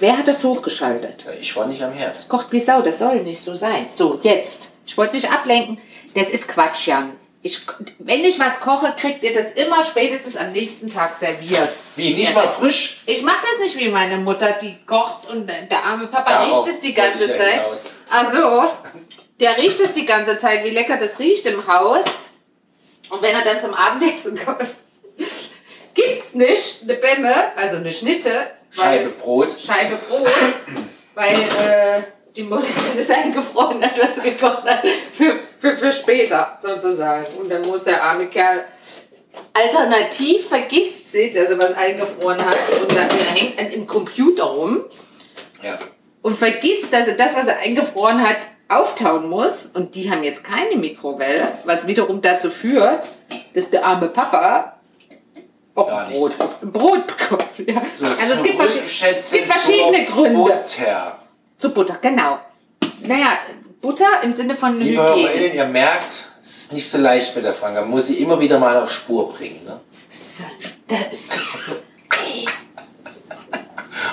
[0.00, 1.24] Wer hat das hochgeschaltet?
[1.26, 2.28] Ja, Ich war nicht am Herd.
[2.28, 3.86] Kocht wie Sau, das soll nicht so sein.
[3.94, 4.72] So, jetzt.
[4.86, 5.78] Ich wollte nicht ablenken.
[6.14, 7.12] Das ist Quatsch, Jan.
[7.42, 7.60] Ich,
[7.98, 11.68] wenn ich was koche, kriegt ihr das immer spätestens am nächsten Tag serviert.
[11.94, 13.02] Wie, nicht Ja, mal das- frisch?
[13.06, 16.74] Ich mache das nicht wie meine Mutter, die kocht und der arme Papa Darauf riecht
[16.76, 17.62] es die ganze Zeit.
[17.64, 17.80] hinaus.
[18.10, 18.64] Ach so,
[19.40, 22.04] der riecht es die ganze Zeit, wie lecker das riecht im Haus.
[23.10, 24.64] Und wenn er dann zum Abendessen kommt,
[25.94, 28.30] gibt's nicht eine Bämme, also eine Schnitte.
[28.76, 29.54] Weil- Scheibe Brot.
[29.64, 30.28] Scheibe Brot,
[31.14, 32.02] weil äh,
[32.34, 34.82] die Mutter das eingefroren hat, was sie gekocht hat,
[35.16, 37.26] für, für, für später sozusagen.
[37.38, 38.64] Und dann muss der arme Kerl
[39.52, 44.44] alternativ vergisst sie, dass er was eingefroren hat und dann er hängt dann im Computer
[44.44, 44.84] rum
[45.62, 45.78] Ja.
[46.22, 49.66] und vergisst, dass er das, was er eingefroren hat, auftauen muss.
[49.74, 53.04] Und die haben jetzt keine Mikrowelle, was wiederum dazu führt,
[53.54, 54.73] dass der arme Papa
[55.74, 57.44] auch Gar nicht Brot, Brot bekommt.
[57.66, 57.82] Ja.
[57.98, 60.38] So, also es gibt, es gibt verschiedene Gründe.
[60.38, 61.18] Butter.
[61.58, 62.38] Zu Butter, genau.
[63.00, 63.38] Naja,
[63.80, 65.28] Butter im Sinne von Liebe Hygiene.
[65.28, 67.80] HörerInnen, ihr merkt, es ist nicht so leicht mit der Frage.
[67.80, 69.60] Man muss sie immer wieder mal auf Spur bringen.
[69.64, 69.80] Ne?
[70.86, 71.72] Das ist nicht so.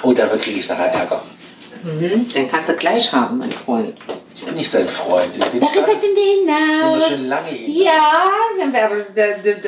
[0.03, 1.21] Oh, dafür kriege ich nachher Ärger.
[1.83, 3.95] Den kannst du gleich haben, mein Freund.
[4.35, 5.31] Ich bin nicht dein Freund.
[5.39, 6.99] Darüber sind wir sind hinaus.
[6.99, 7.85] wir schon lange hinaus.
[7.85, 8.31] Ja,
[8.73, 8.95] wir aber,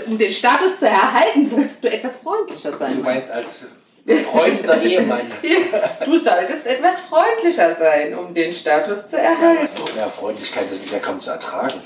[0.08, 3.02] um den Status zu erhalten, solltest du etwas freundlicher Du sein.
[3.02, 3.62] meinst als
[4.06, 5.22] befreundeter Ehemann.
[6.06, 9.68] Du solltest etwas freundlicher sein, um den Status zu erhalten.
[9.98, 11.82] Ja, Freundlichkeit, das ist ja kaum zu ertragen.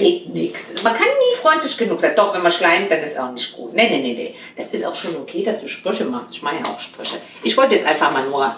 [0.00, 0.82] Red nix.
[0.82, 2.12] Man kann nie freundlich genug sein.
[2.16, 3.72] Doch, wenn man schleimt, dann ist auch nicht gut.
[3.72, 4.34] Nee, nee, nee, nee.
[4.56, 6.28] Das ist auch schon okay, dass du Sprüche machst.
[6.32, 7.18] Ich mache ja auch Sprüche.
[7.44, 8.52] Ich wollte jetzt einfach mal nur.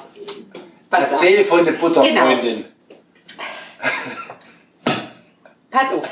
[0.91, 2.65] Erzähl von der Butterfreundin.
[5.71, 6.11] Pass auf.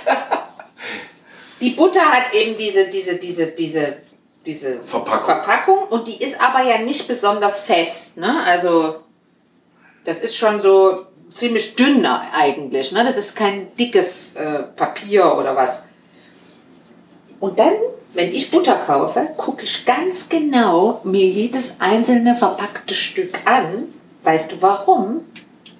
[1.61, 3.97] Die Butter hat eben diese, diese, diese, diese,
[4.45, 5.25] diese Verpackung.
[5.25, 8.16] Verpackung und die ist aber ja nicht besonders fest.
[8.16, 8.45] Ne?
[8.47, 8.97] Also
[10.05, 12.92] das ist schon so ziemlich dünn eigentlich.
[12.92, 13.05] Ne?
[13.05, 15.85] Das ist kein dickes äh, Papier oder was.
[17.40, 17.75] Und dann,
[18.14, 23.85] wenn ich Butter kaufe, gucke ich ganz genau mir jedes einzelne verpackte Stück an.
[24.23, 25.25] Weißt du warum?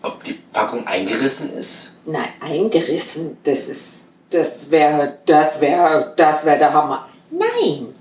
[0.03, 1.91] Ob die Packung eingerissen ist?
[2.05, 7.09] Nein, eingerissen, das ist das wäre, das wäre, das wäre der Hammer.
[7.31, 7.95] Nein,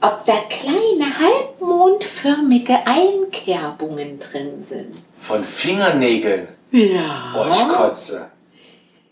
[0.00, 4.96] ob da kleine halbmondförmige Einkerbungen drin sind.
[5.20, 6.48] Von Fingernägeln.
[6.70, 7.34] Ja.
[7.34, 8.30] Oh, ich kotze.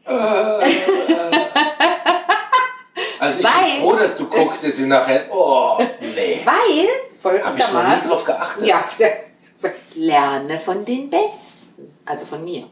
[0.04, 0.12] Äh,
[3.18, 5.24] Also ich Weil- bin froh, dass du guckst jetzt im Nachhinein.
[5.30, 6.42] Oh, nee.
[6.44, 6.88] Weil,
[7.32, 8.66] Hab ich noch nie folgendermaßen, drauf geachtet.
[8.66, 8.84] ja,
[9.94, 11.88] lerne von den Besten.
[12.04, 12.64] Also von mir.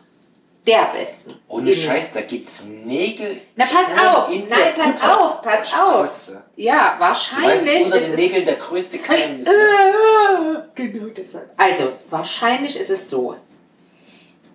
[0.67, 1.35] Der Besten.
[1.49, 1.75] Ohne.
[1.75, 3.41] Scheiß, da gibt's Nägel.
[3.57, 4.31] Na, pass auf.
[4.33, 5.21] in Nein, pass Butter.
[5.21, 6.33] auf, pass auf.
[6.55, 9.47] Ja, Du weißt, wahrscheinlich unter den Nägeln der größte Keim ist.
[9.49, 10.69] Ne?
[10.77, 11.51] Genau deshalb.
[11.57, 13.35] Also, wahrscheinlich ist es so.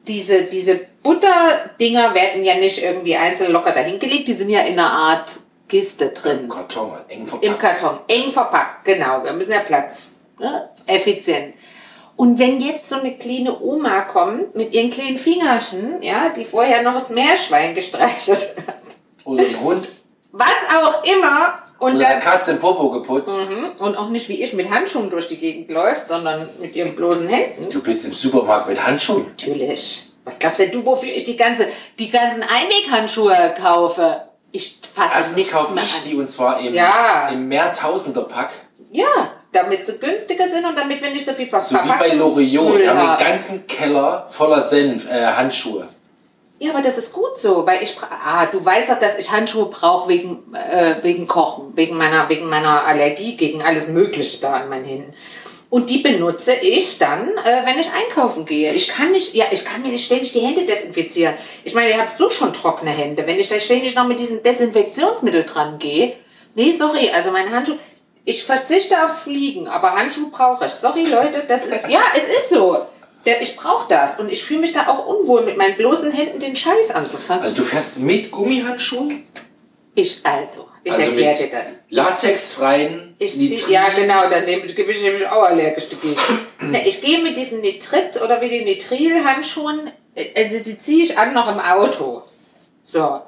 [0.07, 4.89] Diese, diese Butterdinger werden ja nicht irgendwie einzeln locker dahingelegt, die sind ja in einer
[4.89, 5.29] Art
[5.67, 6.47] Kiste drin.
[6.47, 7.59] Karton, eng Im verpackt.
[7.59, 7.99] Karton.
[8.07, 9.25] Eng verpackt, genau.
[9.25, 10.13] Wir müssen ja Platz.
[10.39, 10.69] Ne?
[10.85, 11.55] Effizient.
[12.17, 16.81] Und wenn jetzt so eine kleine Oma kommt mit ihren kleinen Fingerchen, ja, die vorher
[16.81, 18.79] noch das Meerschwein gestreichelt hat,
[19.23, 19.87] Oder ein Hund.
[20.31, 23.29] was auch immer, und Oder dann Katze im Popo geputzt.
[23.31, 23.69] Mhm.
[23.85, 27.27] Und auch nicht wie ich mit Handschuhen durch die Gegend läuft, sondern mit ihren bloßen
[27.29, 27.69] Händen.
[27.69, 29.27] Du bist im Supermarkt mit Handschuhen.
[29.27, 30.07] Natürlich.
[30.23, 31.67] Was glaubst denn du, wofür ich die, ganze,
[31.99, 34.23] die ganzen Einweghandschuhe kaufe?
[34.51, 35.99] Ich fasse Erstens nichts kaufe ich an.
[36.09, 37.29] die und zwar im, Ja.
[37.31, 38.49] im Mehrtausender-Pack.
[38.91, 39.05] Ja,
[39.51, 42.73] damit sie günstiger sind und damit wir nicht so viel So wie bei Loriot.
[42.73, 45.87] Die Müll haben den ganzen Keller voller Senf, äh, Handschuhe.
[46.59, 49.65] Ja, aber das ist gut so, weil ich ah, du weißt doch, dass ich Handschuhe
[49.65, 54.69] brauche wegen äh, wegen Kochen, wegen meiner wegen meiner Allergie gegen alles Mögliche da an
[54.69, 55.13] meinen Händen.
[55.69, 58.73] Und die benutze ich dann, äh, wenn ich einkaufen gehe.
[58.73, 61.33] Ich kann nicht, ja, ich kann mir nicht ständig die Hände desinfizieren.
[61.65, 63.27] Ich meine, ich habe so schon trockene Hände.
[63.27, 66.13] Wenn ich da ständig noch mit diesem Desinfektionsmittel dran gehe,
[66.55, 67.75] nee, sorry, also mein Handschuh,
[68.27, 70.71] ich verzichte aufs Fliegen, aber Handschuh brauche ich.
[70.73, 72.85] Sorry, Leute, das ist, ja, es ist so.
[73.41, 76.55] Ich brauche das und ich fühle mich da auch unwohl, mit meinen bloßen Händen den
[76.55, 77.45] Scheiß anzufassen.
[77.45, 79.23] Also du fährst mit Gummihandschuhen?
[79.95, 81.65] ich also, ich also erkläre dir das.
[81.89, 86.19] latexfreien Ich zieh, ja, genau, dann nehme, gebe ich nämlich auch allergisch dagegen.
[86.59, 89.91] Ne, ich gehe mit diesen Nitrit- oder wie die Nitril-Handschuhen,
[90.35, 92.23] also die ziehe ich an noch im Auto.
[92.85, 93.21] So.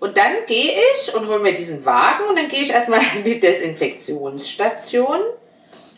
[0.00, 3.24] Und dann gehe ich und hole mir diesen Wagen und dann gehe ich erstmal in
[3.24, 5.20] die Desinfektionsstation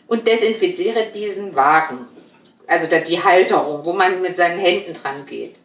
[0.07, 1.99] und desinfiziere diesen Wagen.
[2.67, 5.55] Also da die Halterung, wo man mit seinen Händen dran geht.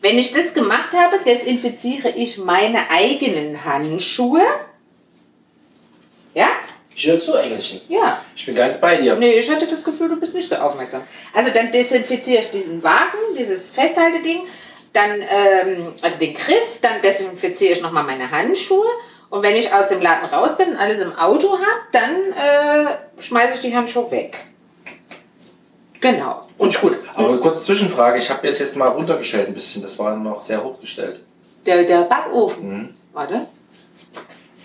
[0.00, 4.42] Wenn ich das gemacht habe, desinfiziere ich meine eigenen Handschuhe.
[6.34, 6.48] Ja?
[6.94, 7.80] Ich höre zu, Engelchen.
[7.88, 8.22] Ja.
[8.34, 9.16] Ich bin ganz bei dir.
[9.16, 11.02] Nee, ich hatte das Gefühl, du bist nicht so aufmerksam.
[11.32, 14.40] Also dann desinfiziere ich diesen Wagen, dieses Festhalteding,
[14.98, 18.86] dann ähm, also den Griff, dann desinfiziere ich nochmal meine Handschuhe
[19.30, 23.22] und wenn ich aus dem Laden raus bin und alles im Auto habe, dann äh,
[23.22, 24.36] schmeiße ich die Handschuhe weg.
[26.00, 26.46] Genau.
[26.58, 28.18] Und gut, aber kurze Zwischenfrage.
[28.18, 29.82] Ich habe das jetzt mal runtergestellt ein bisschen.
[29.82, 31.20] Das war noch sehr hochgestellt.
[31.66, 32.96] Der, der Backofen.
[33.12, 33.46] Warte.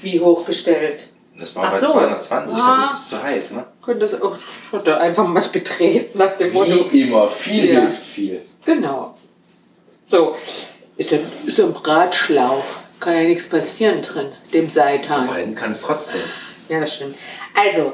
[0.01, 1.09] Wie hochgestellt?
[1.37, 1.93] Das war Ach bei so.
[1.93, 2.55] 220.
[2.55, 2.77] Ah.
[2.81, 3.65] Das ist zu heiß, ne?
[3.83, 6.91] Könnte das auch, ich hatte einfach mal gedreht nach dem Motto.
[6.91, 7.27] Wie immer.
[7.27, 7.79] Viel Ja.
[7.81, 8.41] hilft viel.
[8.65, 9.12] Genau.
[10.09, 10.35] So,
[10.97, 12.63] ist ein, ist ein Bratschlauch.
[12.99, 15.27] Kann ja nichts passieren drin, dem Seitan.
[15.27, 16.21] Brennen kann es trotzdem.
[16.69, 17.17] Ja, das stimmt.
[17.53, 17.91] Also,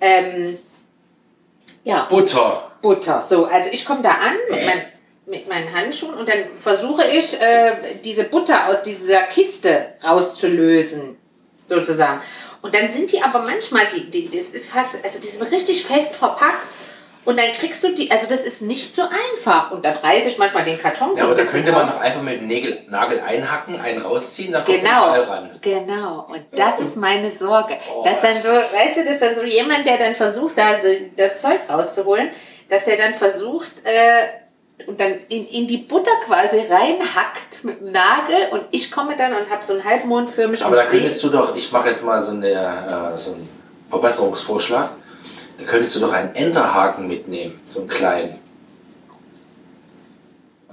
[0.00, 0.56] ähm,
[1.82, 2.70] ja, Butter.
[2.80, 3.24] Butter.
[3.28, 4.82] So, also ich komme da an mit, mein,
[5.26, 11.16] mit meinen Handschuhen und dann versuche ich, äh, diese Butter aus dieser Kiste rauszulösen,
[11.68, 12.20] sozusagen.
[12.62, 15.84] Und dann sind die aber manchmal, die, die, das ist fast, also die sind richtig
[15.84, 16.66] fest verpackt.
[17.24, 19.70] Und dann kriegst du die, also das ist nicht so einfach.
[19.70, 22.40] Und dann reiße ich manchmal den Karton Ja, aber da könnte man doch einfach mit
[22.40, 25.50] dem Nägel, Nagel einhacken, einen rausziehen, dann kommt Genau, überall ran.
[25.62, 26.26] genau.
[26.28, 27.74] Und das ist meine Sorge.
[27.94, 30.74] Oh, dass dann so, weißt du, dass dann so jemand, der dann versucht, da
[31.16, 32.28] das Zeug rauszuholen,
[32.68, 37.92] dass der dann versucht, äh, und dann in, in die Butter quasi reinhackt mit dem
[37.92, 41.22] Nagel und ich komme dann und habe so einen halbmondförmig Aber da und seh- könntest
[41.22, 43.48] du doch, ich mache jetzt mal so, eine, äh, so einen
[43.88, 44.90] Verbesserungsvorschlag,
[45.58, 48.38] da könntest du doch einen Enterhaken mitnehmen, so einen kleinen.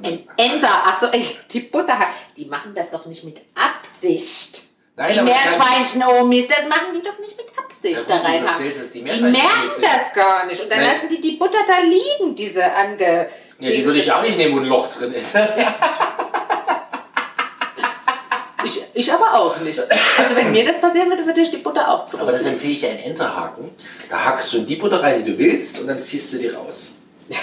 [0.03, 1.07] ein Enter, achso,
[1.51, 1.97] die Butter,
[2.35, 4.63] die machen das doch nicht mit Absicht.
[4.95, 9.03] Nein, die Meerschweinchen-Omis, das machen die doch nicht mit Absicht Ja, da gut, dass die
[9.03, 10.61] Die merken das gar nicht.
[10.61, 10.87] Und dann Nein.
[10.89, 13.29] lassen die die Butter da liegen, diese ange...
[13.59, 15.35] Ja, die würde ich auch nicht nehmen, wo ein Loch drin ist.
[18.93, 19.79] Ich, aber auch nicht.
[20.17, 22.23] Also wenn mir das passieren würde, würde ich die Butter auch zurück.
[22.23, 23.69] Aber das empfehle ich dir, einen Enterhaken.
[24.09, 26.47] Da hackst du in die Butter rein, die du willst, und dann ziehst du die
[26.49, 26.91] raus.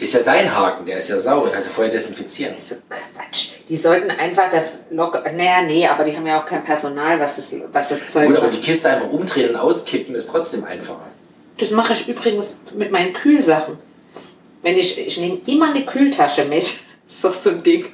[0.00, 2.54] Ist ja dein Haken, der ist ja sauber, kannst du vorher desinfizieren.
[2.58, 3.48] so Quatsch.
[3.68, 5.22] Die sollten einfach das locker...
[5.30, 8.38] Naja, nee, aber die haben ja auch kein Personal, was das, was das Zeug Gut,
[8.38, 11.10] aber die Kiste einfach umdrehen und auskippen ist trotzdem einfacher.
[11.58, 13.76] Das mache ich übrigens mit meinen Kühlsachen.
[14.62, 16.64] Wenn ich, ich nehme immer eine Kühltasche mit.
[17.10, 17.84] Das ist doch so ein Ding.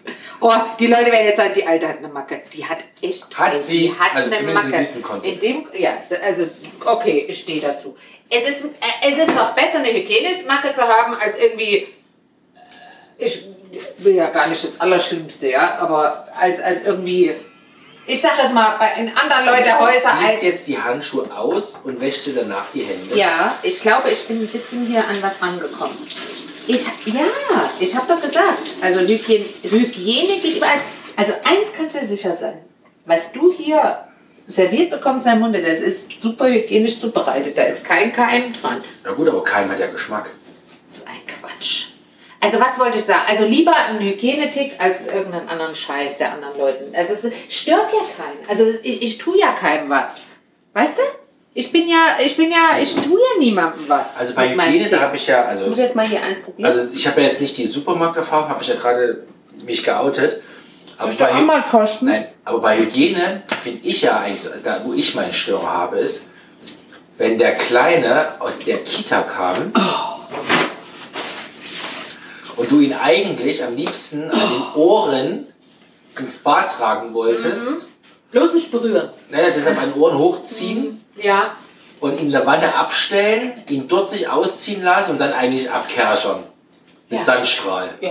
[0.42, 2.42] Oh, die Leute werden jetzt sagen, die Alte hat eine Macke.
[2.52, 3.24] Die hat echt.
[3.34, 3.78] Hat eine- sie?
[3.80, 4.82] Die hat Also eine zumindest in Macke.
[4.84, 5.42] diesem Kontext.
[5.42, 6.46] In dem, ja, also,
[6.84, 7.96] okay, ich stehe dazu.
[8.28, 8.68] Es ist, äh,
[9.10, 11.86] es ist noch besser, eine Hygienimacke zu haben, als irgendwie.
[13.18, 13.46] äh, Ich
[13.98, 17.34] will ja gar nicht das Allerschlimmste, ja, aber als, als irgendwie.
[18.08, 21.80] Ich sag es mal, bei in anderen Leute Häuser Du ziehst jetzt die Handschuhe aus
[21.84, 23.16] und wäschst dir danach die Hände.
[23.16, 25.96] Ja, ich glaube, ich bin ein bisschen hier an was rangekommen.
[26.66, 28.64] Ich, ja, ich habe doch gesagt.
[28.80, 30.80] Also Hygiene, Hygiene geht überall.
[31.16, 32.64] Also eins kannst du sicher sein.
[33.04, 34.00] Was du hier
[34.48, 37.56] serviert bekommst in deinem Munde, das ist super hygienisch zubereitet.
[37.56, 38.82] Da ist kein Keim dran.
[39.04, 40.30] Na gut, aber Keim hat ja Geschmack.
[40.90, 41.86] So ein Quatsch.
[42.40, 43.22] Also was wollte ich sagen?
[43.28, 46.94] Also lieber ein Hygienetick als irgendeinen anderen Scheiß der anderen Leuten.
[46.94, 48.48] Also es stört ja keinen.
[48.48, 50.22] Also ich, ich tue ja keinem was.
[50.74, 51.02] Weißt du?
[51.58, 54.18] Ich bin ja, ich bin ja, ich tue ja niemandem was.
[54.18, 56.66] Also bei Hygiene, da habe ich ja, Ich muss also, jetzt mal hier eins probieren.
[56.66, 59.26] also ich habe ja jetzt nicht die Supermarkterfahrung, habe ich ja gerade
[59.64, 60.42] mich geoutet.
[60.98, 62.06] Aber auch bei, mal kosten?
[62.06, 65.96] nein, aber bei Hygiene finde ich ja eigentlich, so, da wo ich meinen Störer habe,
[65.96, 66.24] ist,
[67.16, 69.72] wenn der Kleine aus der Kita kam
[72.56, 75.46] und du ihn eigentlich am liebsten an den Ohren
[76.18, 77.86] ins Bad tragen wolltest,
[78.30, 79.08] Bloß nicht berühren.
[79.30, 81.54] ne, deshalb an den Ohren hochziehen Ja.
[82.00, 86.44] und ihn in der Wanne abstellen, ihn dort sich ausziehen lassen und dann eigentlich abkerchern.
[87.08, 87.24] Mit Ja.
[87.24, 87.88] Sandstrahl.
[88.00, 88.10] ja.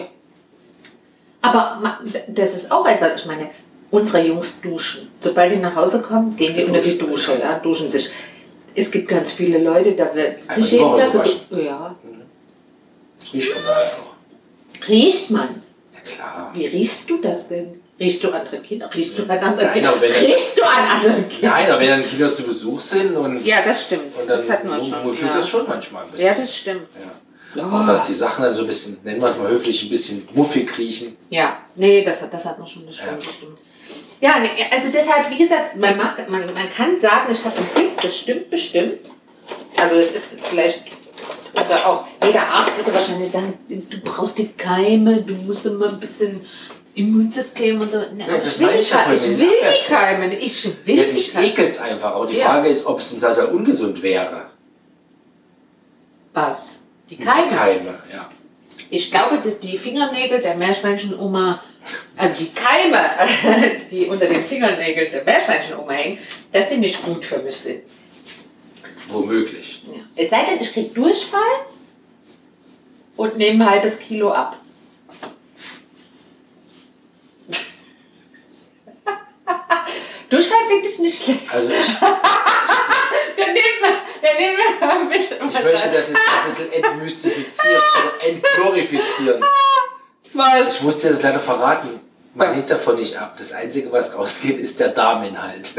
[1.42, 3.50] Aber das ist auch etwas, ich meine,
[3.92, 5.12] unsere Jungs duschen.
[5.22, 8.10] Sobald die nach Hause kommen, gehen die unter die Dusche, ja, duschen sich.
[8.74, 11.46] Es gibt ganz viele Leute, da wird nicht die jeden Tag geduscht.
[11.52, 11.96] Ja.
[13.20, 14.88] Das riecht man halt auch.
[14.88, 15.62] Riecht man?
[15.94, 16.52] Ja klar.
[16.56, 17.80] Wie riechst du das denn?
[17.98, 18.90] Riechst du andere Kinder?
[18.94, 19.90] Riechst du an andere Nein, Kinder?
[19.90, 21.50] aber wenn- Riechst du an andere Kinder?
[21.50, 24.16] Nein, aber wenn dann Kinder zu Besuch sind und, Ja, das stimmt.
[24.20, 25.04] und dann das hatten wir schon.
[25.04, 25.36] muffelt ja.
[25.38, 26.26] das schon manchmal ein bisschen.
[26.28, 26.88] ja, das stimmt.
[27.56, 27.64] Ja.
[27.72, 30.28] Auch dass die Sachen dann so ein bisschen, nennen wir es mal höflich, ein bisschen
[30.34, 31.16] muffig riechen.
[31.30, 33.18] Ja, nee, das, hat- das hat man schon, das stimmt, Ja.
[33.18, 33.58] das stimmt.
[34.22, 34.36] Ja,
[34.72, 38.18] also deshalb, wie gesagt, man, mag, man, man kann sagen, ich habe einen Tick, das
[38.18, 38.98] stimmt bestimmt.
[39.78, 40.84] Also es ist vielleicht,
[41.54, 46.00] oder auch jeder Arzt würde wahrscheinlich sagen, du brauchst die Keime, du musst immer ein
[46.00, 46.42] bisschen
[46.96, 47.98] Immunsystem und so.
[48.14, 49.94] Nee, Ja, ich will, die, ich ja ich will die.
[49.94, 51.48] Keime, ich will Ja, die dich Keime.
[51.48, 52.16] ekelt es einfach.
[52.16, 52.46] Aber die Ja.
[52.46, 54.46] Frage ist, ob es im Sasa ungesund wäre.
[56.34, 56.78] Was?
[57.10, 57.48] Die Keime?
[57.54, 58.30] Keime, ja.
[58.90, 61.62] Ich glaube, dass die Fingernägel der Meerschweinchenoma,
[62.18, 63.02] also die Keime,
[63.92, 66.18] die unter den Fingernägeln der Meerschweinchenoma hängen,
[66.52, 67.82] dass die nicht gut für mich sind.
[69.10, 69.82] Womöglich.
[69.86, 70.02] Ja.
[70.16, 71.40] Es sei denn, ich kriege Durchfall
[73.18, 74.58] und nehme ein halbes Kilo ab.
[80.36, 81.54] Durchfall finde ich nicht schlecht.
[81.54, 82.00] Also ich,
[83.38, 83.90] Dann nehmen wir,
[84.22, 85.94] dann nehmen wir ein bisschen ich was möchte an.
[85.94, 89.44] das jetzt ein bisschen entmystifizieren, oder entglorifizieren.
[90.34, 90.76] Was?
[90.76, 92.00] Ich muss dir das leider verraten.
[92.34, 92.56] Man Was?
[92.56, 93.36] nimmt davon nicht ab.
[93.38, 95.70] Das Einzige, was rausgeht, ist der Darminhalt.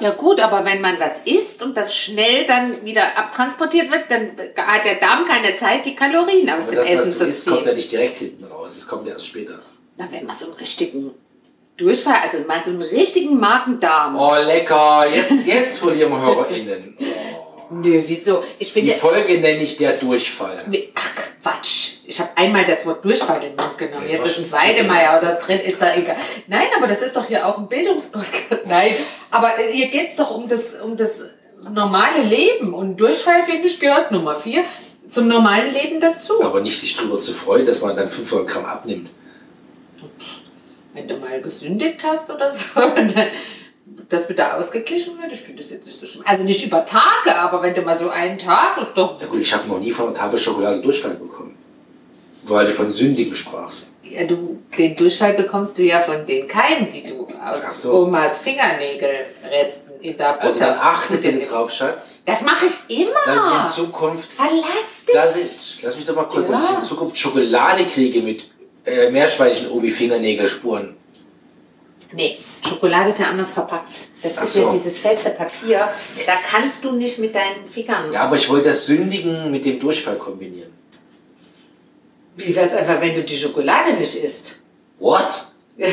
[0.00, 4.32] Ja gut, aber wenn man was isst und das schnell dann wieder abtransportiert wird, dann
[4.56, 7.24] hat der Darm keine Zeit, die Kalorien aus Aber dem das, was Essen du zu
[7.26, 7.74] isst, kommt ja ziehen.
[7.76, 8.72] nicht direkt hinten raus.
[8.74, 9.54] Das kommt erst später.
[9.96, 11.12] Na, wenn man so einen richtigen
[11.82, 14.16] Durchfall, also mal so einen richtigen Magen-Darm.
[14.16, 15.04] Oh, lecker.
[15.12, 16.96] Jetzt, jetzt verlieren wir HörerInnen.
[16.98, 17.04] Oh.
[17.70, 18.42] Nö, wieso?
[18.58, 18.92] Ich Die finde...
[18.92, 20.62] Folge nenne ich der Durchfall.
[20.94, 21.10] Ach,
[21.42, 21.92] Quatsch.
[22.04, 24.02] Ich habe einmal das Wort Durchfall in den Mund genommen.
[24.04, 26.16] Das Jetzt ist ein schon zweite Mal, ja, das drin ist da egal.
[26.46, 28.66] Nein, aber das ist doch hier auch ein Bildungspodcast.
[28.66, 28.90] Nein,
[29.30, 31.26] aber hier geht es doch um das, um das
[31.72, 32.74] normale Leben.
[32.74, 34.62] Und Durchfall, finde ich, gehört Nummer vier
[35.08, 36.42] zum normalen Leben dazu.
[36.42, 39.08] Aber nicht sich darüber zu freuen, dass man dann 500 Gramm abnimmt.
[40.94, 43.12] Wenn du mal gesündigt hast oder so, dann
[44.08, 46.24] das wieder ausgeglichen wird, ich finde das jetzt nicht so schlimm.
[46.26, 49.20] Also nicht über Tage, aber wenn du mal so einen Tag, ist doch...
[49.20, 51.56] Ja gut, ich habe noch nie von einer Tafel Schokolade Durchfall bekommen.
[52.44, 53.88] Weil du von Sündigen sprachst.
[54.02, 58.02] Ja, du, den Durchfall bekommst du ja von den Keimen, die du aus so.
[58.02, 63.10] Omas Fingernägelresten in der Butter Also dann achte bitte drauf, Schatz, Das mache ich immer.
[63.24, 65.14] dass ich in Zukunft, Verlass dich.
[65.14, 66.76] dass ich, lass mich doch mal kurz, dass ich Ja.
[66.76, 68.44] in Zukunft Schokolade kriege mit
[68.84, 70.96] äh, Meerschweinchen-Obi-Fingernägelspuren.
[72.12, 73.90] nee, Schokolade ist ja anders verpackt.
[74.22, 74.62] Das Ach ist so.
[74.62, 75.88] ja dieses feste Papier.
[76.24, 78.12] Da kannst du nicht mit deinen Fingern.
[78.12, 80.72] Ja, aber ich wollte das Sündigen mit dem Durchfall kombinieren.
[82.36, 84.60] Wie wär's einfach, wenn du die Schokolade nicht isst?
[85.00, 85.46] What?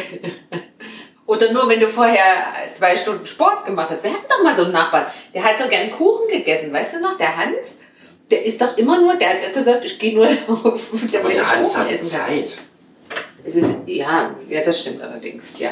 [1.25, 2.23] Oder nur, wenn du vorher
[2.75, 4.03] zwei Stunden Sport gemacht hast.
[4.03, 6.71] Wir hatten doch mal so einen Nachbarn, der hat so gern Kuchen gegessen.
[6.71, 7.79] Weißt du noch, der Hans?
[8.31, 11.35] Der ist doch immer nur, der hat gesagt, ich gehe nur auf, damit Aber ich
[11.35, 12.43] der Hans Kuchen hatte essen kann.
[13.43, 15.71] Es ist, ja, ja, das stimmt allerdings, ja.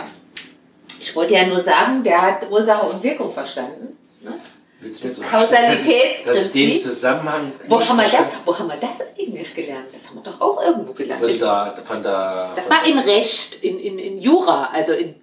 [1.00, 3.98] Ich wollte ja nur sagen, der hat Ursache und Wirkung verstanden.
[4.22, 4.34] Ne?
[4.82, 6.26] So- Kausalitätsprinzip.
[6.26, 7.52] Dass ich den Zusammenhang.
[7.68, 9.88] Wo haben, wir das, wo haben wir das eigentlich gelernt?
[9.92, 11.20] Das haben wir doch auch irgendwo gelernt.
[11.20, 15.16] Von der, von der, Das war in Recht, in, in, in Jura, also in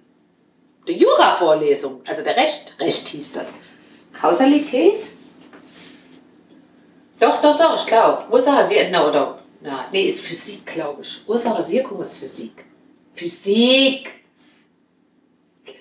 [0.87, 2.01] der Jura-Vorlesung.
[2.05, 3.53] Also der Recht, Recht hieß das.
[4.19, 5.03] Kausalität?
[7.19, 8.23] Doch, doch, doch, ich glaube.
[8.31, 11.21] Ursache, wir, na, oder, na, nee, ist Physik, glaube ich.
[11.27, 12.65] Ursache, Wirkung ist Physik.
[13.13, 14.11] Physik!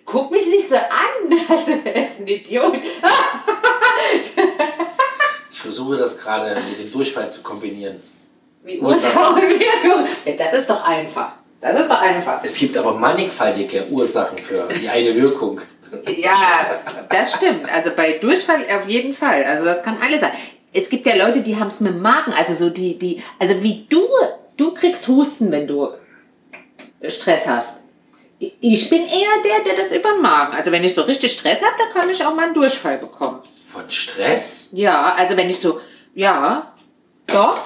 [0.04, 2.78] Guck mich nicht so an, also ist ein Idiot.
[5.50, 7.98] Ich versuche das gerade mit dem Durchfall zu kombinieren.
[8.64, 9.16] Wie Ursache.
[9.16, 10.06] Ursache und Wirkung.
[10.26, 11.32] Ja, das ist doch einfach.
[11.58, 12.44] Das ist doch einfach.
[12.44, 15.58] Es gibt aber mannigfaltige Ursachen für die eine Wirkung.
[16.16, 16.36] Ja,
[17.08, 17.72] das stimmt.
[17.72, 19.44] Also bei Durchfall auf jeden Fall.
[19.44, 20.32] Also das kann alles sein.
[20.74, 22.32] Es gibt ja Leute, die haben es mit dem Magen.
[22.36, 24.06] Also so die, die, also wie du,
[24.56, 25.88] du kriegst Husten, wenn du
[27.08, 27.82] Stress hast.
[28.38, 30.52] Ich bin eher der, der das über den Magen.
[30.54, 33.38] Also wenn ich so richtig Stress habe, dann kann ich auch mal einen Durchfall bekommen.
[33.68, 34.66] Von Stress?
[34.72, 35.80] Ja, also wenn ich so,
[36.14, 36.74] ja,
[37.28, 37.58] doch.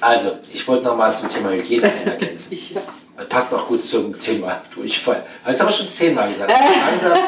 [0.00, 2.58] Also, ich wollte nochmal zum Thema Hygiene ergänzen.
[2.74, 2.80] Ja.
[3.28, 5.24] Passt auch gut zum Thema Durchfall.
[5.44, 6.52] Das haben wir schon zehnmal gesagt.
[7.00, 7.18] Langsam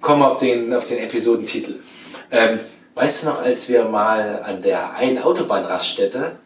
[0.00, 1.80] kommen wir auf den, auf den Episodentitel.
[2.30, 2.60] Ähm,
[3.00, 6.38] weißt du noch, als wir mal an der einen Autobahnraststätte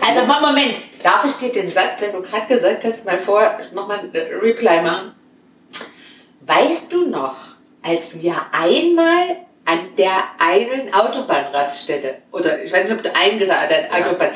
[0.00, 3.42] Also Mo- Moment, darf ich dir den Satz, den du gerade gesagt hast, mal vor,
[3.72, 5.14] nochmal äh, Reply machen?
[6.40, 7.36] Weißt du noch,
[7.82, 13.72] als wir einmal an der einen Autobahnraststätte, oder ich weiß nicht, ob du einen gesagt
[13.72, 14.06] hast, Ja.
[14.06, 14.30] Autobahn,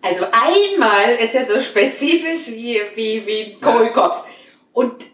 [0.00, 4.24] also einmal ist ja so spezifisch wie, wie, wie ein Kohlkopf.
[4.72, 5.04] Und,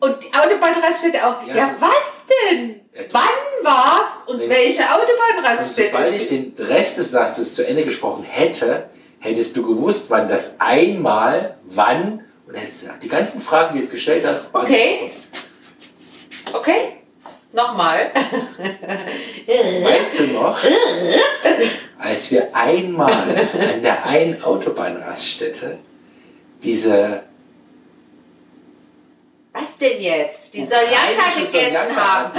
[0.00, 1.46] und die Autobahnraststätte auch.
[1.46, 1.74] Ja, Ja.
[1.78, 2.80] was denn?
[2.94, 3.22] Ja, Wann
[3.64, 5.90] war's und Wenn- welche Autobahnraststätte?
[5.92, 8.88] sobald ich den Rest des Satzes zu Ende gesprochen hätte,
[9.20, 13.90] hättest du gewusst, wann das einmal, wann und hättest die ganzen Fragen, die du jetzt
[13.92, 15.10] gestellt hast, Okay.
[16.52, 16.98] Okay.
[17.52, 18.10] Nochmal.
[19.46, 20.58] Weißt du noch,
[21.98, 25.78] als wir einmal an der einen Autobahnraststätte
[26.62, 27.22] diese
[29.54, 30.52] Was denn jetzt?
[30.52, 32.32] Die Soljanka ukrainische gegessen Soljanka haben.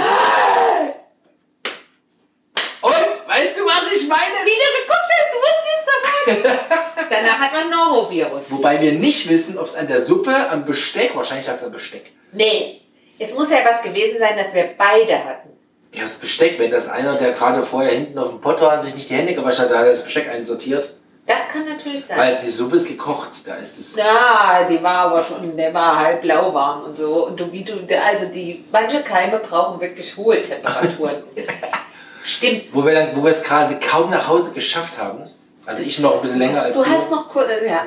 [2.82, 4.36] Und, weißt du, was ich meine?
[4.44, 7.10] Wie du geguckt hast, du wusstest sofort.
[7.10, 8.42] Danach hat man Norovirus.
[8.50, 11.72] Wobei wir nicht wissen, ob es an der Suppe, am Besteck, wahrscheinlich lag es am
[11.72, 12.12] Besteck.
[12.32, 12.82] Nee.
[13.18, 15.48] Es muss ja was gewesen sein, dass wir beide hatten.
[15.94, 18.82] Ja, das Besteck, wenn das einer, der gerade vorher hinten auf dem Pott war und
[18.82, 20.95] sich nicht die Hände gewaschen hat, da hat er das Besteck einsortiert.
[21.26, 22.16] Das kann natürlich sein.
[22.16, 23.96] Weil die Suppe ist gekocht, da ist es.
[23.96, 27.26] Ja, die war aber schon, der war halt lauwarm und so.
[27.26, 31.16] Und du, wie du, also die, manche Keime brauchen wirklich hohe Temperaturen.
[32.22, 32.66] Stimmt.
[32.70, 35.28] Wo wir dann, wo wir es quasi kaum nach Hause geschafft haben.
[35.64, 37.84] Also ich noch ein bisschen länger als Du hast noch kurz, ja.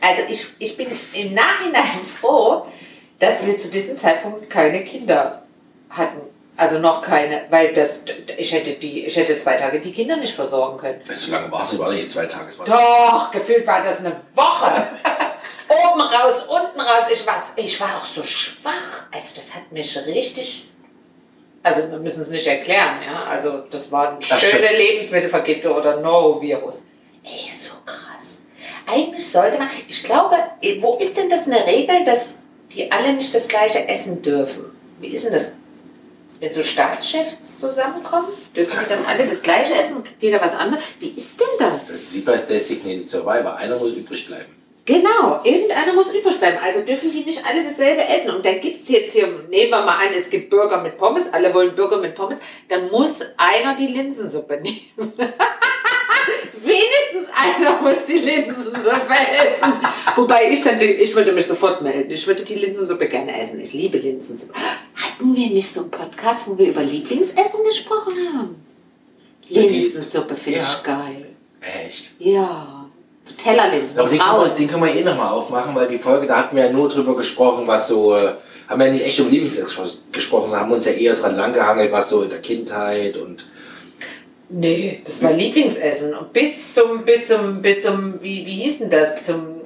[0.00, 2.66] Also ich, ich bin im Nachhinein froh,
[3.18, 5.42] dass wir zu diesem Zeitpunkt keine Kinder
[5.88, 6.20] hatten.
[6.56, 8.00] Also noch keine, weil das,
[8.36, 11.00] ich hätte die, ich hätte zwei Tage die Kinder nicht versorgen können.
[11.10, 12.46] So lange war es, war nicht zwei Tage.
[12.48, 14.70] es war- Doch, gefühlt war das eine Woche.
[15.68, 17.04] Oben raus, unten raus.
[17.12, 19.06] Ich war, ich war auch so schwach.
[19.12, 20.70] Also das hat mich richtig.
[21.64, 23.24] Also wir müssen es nicht erklären, ja.
[23.24, 24.68] Also das war eine Ach, schöne.
[24.76, 26.84] Lebensmittelvergiftung oder Norovirus.
[27.24, 28.38] Ey, so krass.
[28.86, 29.68] Eigentlich sollte man.
[29.88, 30.36] Ich glaube,
[30.80, 32.34] wo ist denn das eine Regel, dass
[32.70, 34.66] die alle nicht das gleiche essen dürfen?
[35.00, 35.54] Wie ist denn das?
[36.44, 40.84] Wenn so Staatschefs zusammenkommen, dürfen die dann alle das gleiche essen jeder was anderes?
[41.00, 41.86] Wie ist denn das?
[41.86, 43.56] Das ist wie bei Designated Survivor.
[43.56, 44.54] Einer muss übrig bleiben.
[44.86, 46.58] Genau, irgendeiner muss übrig bleiben.
[46.62, 48.30] Also dürfen die nicht alle dasselbe essen.
[48.32, 51.24] Und dann gibt es jetzt hier, nehmen wir mal an, es gibt Burger mit Pommes,
[51.32, 52.36] alle wollen Burger mit Pommes,
[52.68, 54.80] dann muss einer die Linsensuppe nehmen.
[56.62, 59.14] Wenigstens einer muss die Linsensuppe
[59.46, 59.72] essen.
[60.16, 62.10] Wobei ich dann, ich würde mich sofort melden.
[62.10, 63.60] Ich würde die Linsensuppe gerne essen.
[63.60, 64.54] Ich liebe Linsensuppe.
[64.94, 68.62] Hatten wir nicht so einen Podcast, wo wir über Lieblingsessen gesprochen haben?
[69.48, 70.64] Linsensuppe finde Ja.
[70.64, 71.26] ich geil.
[71.86, 72.10] Echt?
[72.18, 72.73] Ja.
[73.24, 73.98] So Tellerlinsen.
[73.98, 74.56] Aber den können, wir, braun.
[74.56, 77.16] den können wir eh nochmal aufmachen, weil die Folge, da hatten wir ja nur drüber
[77.16, 78.34] gesprochen, was so, äh,
[78.68, 79.82] haben wir ja nicht echt um Lieblingsessen
[80.12, 83.46] gesprochen, sondern haben uns ja eher dran langgehangelt, was so in der Kindheit und
[84.50, 86.14] Nee, das war Lieblingsessen.
[86.14, 89.22] Und bis zum, bis zum, bis zum, wie, wie hieß denn das?
[89.22, 89.62] Zum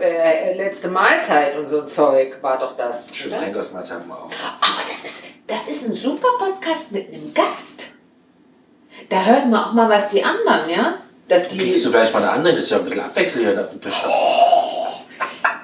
[0.00, 3.14] äh, äh, letzte Mahlzeit und so ein Zeug war doch das.
[3.14, 3.40] schön Oder?
[3.42, 4.30] Henkersmaß haben wir auch.
[4.60, 7.88] Aber das ist, das ist ein super Podcast mit einem Gast.
[9.08, 10.94] Da hört man auch mal, was die anderen, ja?
[11.30, 11.58] Dass die.
[11.58, 13.80] Kriegst du vielleicht mal eine andere, das ist ja ein bisschen Abwechslung hier auf dem
[13.80, 14.02] Tisch.
[14.02, 14.26] hast.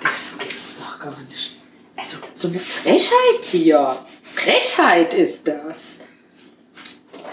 [0.01, 1.57] Das gibt's doch gar nicht.
[1.97, 3.97] Also, so eine Frechheit hier.
[4.23, 5.99] Frechheit ist das.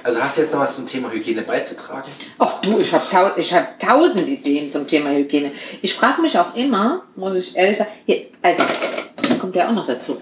[0.01, 2.11] Also hast du jetzt noch was zum Thema Hygiene beizutragen?
[2.39, 5.51] Ach du, ich habe tau ich hab tausend Ideen zum Thema Hygiene.
[5.83, 8.63] Ich frage mich auch immer, muss ich ehrlich sagen, hier, also,
[9.21, 10.19] das kommt ja auch noch dazu.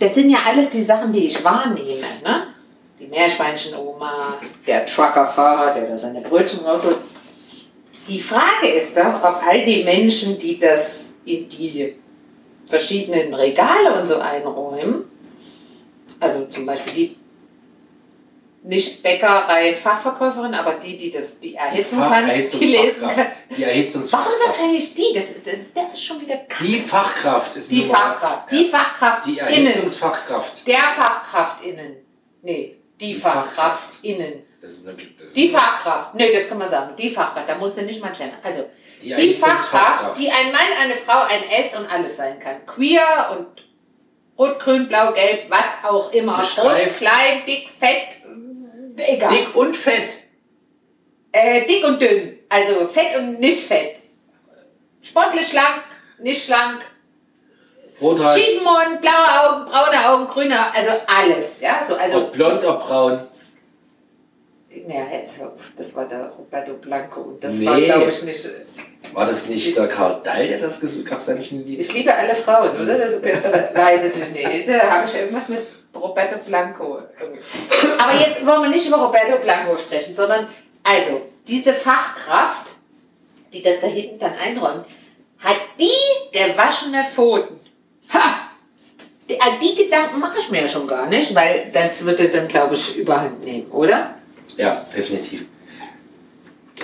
[0.00, 2.00] das sind ja alles die Sachen, die ich wahrnehme.
[2.24, 2.51] Ne?
[3.02, 6.98] Die Meerschweinchen-Oma, der Truckerfahrer, der da seine Brötchen rausholt.
[8.06, 11.96] Die Frage ist doch, ob all die Menschen, die das in die
[12.68, 15.04] verschiedenen Regale und so einräumen,
[16.20, 17.16] also zum Beispiel die
[18.64, 23.26] nicht Bäckerei Fachverkäuferin, aber die, die das die erhitzen kann, die lesen kann.
[23.56, 24.32] Die Erhitzungsfachkraft.
[24.38, 25.12] Warum sagt eigentlich die?
[25.12, 28.52] Das, das, das ist schon wieder Die Fachkraft ist Die Nummer- Fachkraft.
[28.52, 29.38] Die Fachkraft Die.
[29.40, 30.64] Erhitzungsfachkraft.
[30.68, 31.96] Der Fachkraft innen.
[32.42, 33.98] Nee, die, Die Fachkraft, Fachkraft.
[35.34, 36.14] Die Fachkraft.
[36.14, 36.94] Nee, das kann man sagen.
[36.96, 37.48] Die Fachkraft.
[37.48, 38.32] Da musst du nicht mal kennen.
[38.42, 38.70] Also,
[39.00, 39.70] Die die, Erhitzungsfachkraft.
[39.70, 42.64] Fachkraft, die ein Mann, eine Frau, ein S und alles sein kann.
[42.66, 43.62] Queer und
[44.38, 46.34] rot, grün, blau, gelb, was auch immer.
[46.34, 48.22] Groß, klein, dick, fett,
[48.96, 49.30] egal.
[49.30, 50.14] Dick und fett.
[51.32, 52.38] Äh, dick und dünn.
[52.48, 53.96] Also fett und nicht fett.
[55.00, 55.82] Sportlich schlank,
[56.18, 56.82] nicht schlank.
[58.00, 58.40] Rothals.
[58.40, 61.60] Schiedenmund, blaue Augen, braune Augen, grüne, also alles.
[61.60, 62.18] Ja, so, also.
[62.18, 63.20] Ob blond, ob braun.
[64.70, 65.32] Ja, jetzt,
[65.76, 67.20] das war der Roberto Blanco.
[67.20, 67.66] Und das Nee.
[67.66, 68.48] war, glaube ich, nicht.
[69.12, 71.28] War das nicht der Karl Dall, der das gesucht hat?
[71.28, 71.80] Da nicht ein Lied?
[71.80, 72.96] Ich liebe alle Frauen, oder?
[72.96, 74.68] Das, das, das weiß ich nicht.
[74.68, 75.60] Da habe ich irgendwas mit
[75.94, 76.96] Roberto Blanco.
[77.98, 80.48] Aber jetzt wollen wir nicht über Roberto Blanco sprechen, sondern
[80.82, 82.68] also, diese Fachkraft,
[83.52, 84.86] die das da hinten dann einräumt,
[85.38, 85.90] hat die
[86.32, 87.60] gewaschene Pfoten.
[88.12, 88.20] Ha!
[89.28, 92.48] Die, an die Gedanken mache ich mir ja schon gar nicht, weil das würde dann,
[92.48, 94.14] glaube ich, überhand nehmen, oder?
[94.56, 95.46] Ja, definitiv.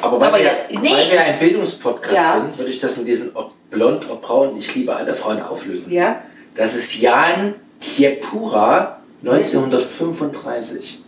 [0.01, 0.91] Aber weil, Aber wir, jetzt- nee.
[0.91, 2.39] weil wir ein Bildungspodcast Ja.
[2.39, 5.93] sind, würde ich das mit diesen ob blond, ob braun, ich liebe alle Frauen auflösen.
[5.93, 6.23] Ja.
[6.55, 11.01] Das ist Jan Kiepura 1935.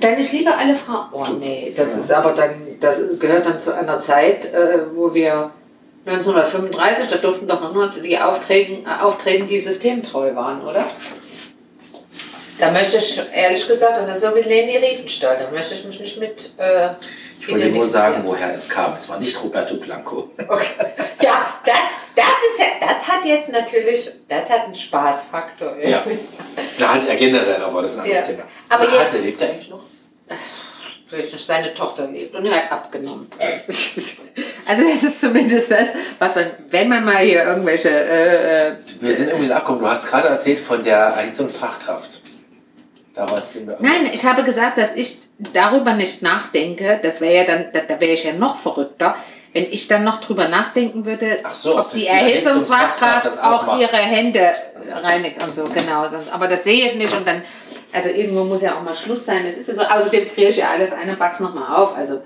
[0.00, 1.08] Dann ich liebe alle Frauen.
[1.12, 5.50] Oh nee, das ist aber dann, das gehört dann zu einer Zeit, äh, wo wir
[6.06, 10.84] 1935, da durften doch noch nur die Aufträgen, äh, auftreten, die systemtreu waren, oder?
[12.58, 16.00] Da möchte ich, ehrlich gesagt, das ist so wie Leni Riefenstahl, da möchte ich mich
[16.00, 16.90] nicht mit äh,
[17.40, 18.94] Ich wollte nur sagen, woher es kam.
[18.94, 20.28] Es war nicht Roberto Blanco.
[20.48, 20.66] Okay.
[21.20, 21.76] Ja, das,
[22.16, 25.76] das ist ja, das hat jetzt natürlich, das hat einen Spaßfaktor.
[25.78, 26.02] Ja.
[26.78, 28.26] Da hat er generell, aber das ist ein anderes Ja.
[28.26, 28.42] Thema.
[28.70, 29.82] Aber Wer jetzt- hatte, lebt er eigentlich noch?
[31.38, 33.30] Seine Tochter lebt und er hat abgenommen.
[34.68, 35.88] Also das ist zumindest das,
[36.18, 39.80] was man, wenn man mal hier irgendwelche, äh, äh, Wir sind irgendwie so abgekommen.
[39.80, 42.20] Du hast gerade erzählt von der Erhitzungsfachkraft.
[43.14, 47.22] Da war es den wir nein, ich habe gesagt, dass ich darüber nicht nachdenke, das
[47.22, 49.16] wäre ja dann, da, da wäre ich ja noch verrückter,
[49.54, 53.80] wenn ich dann noch drüber nachdenken würde, so, ob die die Erhitzungsfachkraft auch macht.
[53.80, 54.52] ihre Hände
[55.02, 56.04] reinigt und so, genau.
[56.30, 57.42] Aber das sehe ich nicht und dann,
[57.92, 60.58] also irgendwo muss ja auch mal Schluss sein, das ist ja so, außerdem friere ich
[60.58, 62.20] ja alles ein und back's nochmal auf, also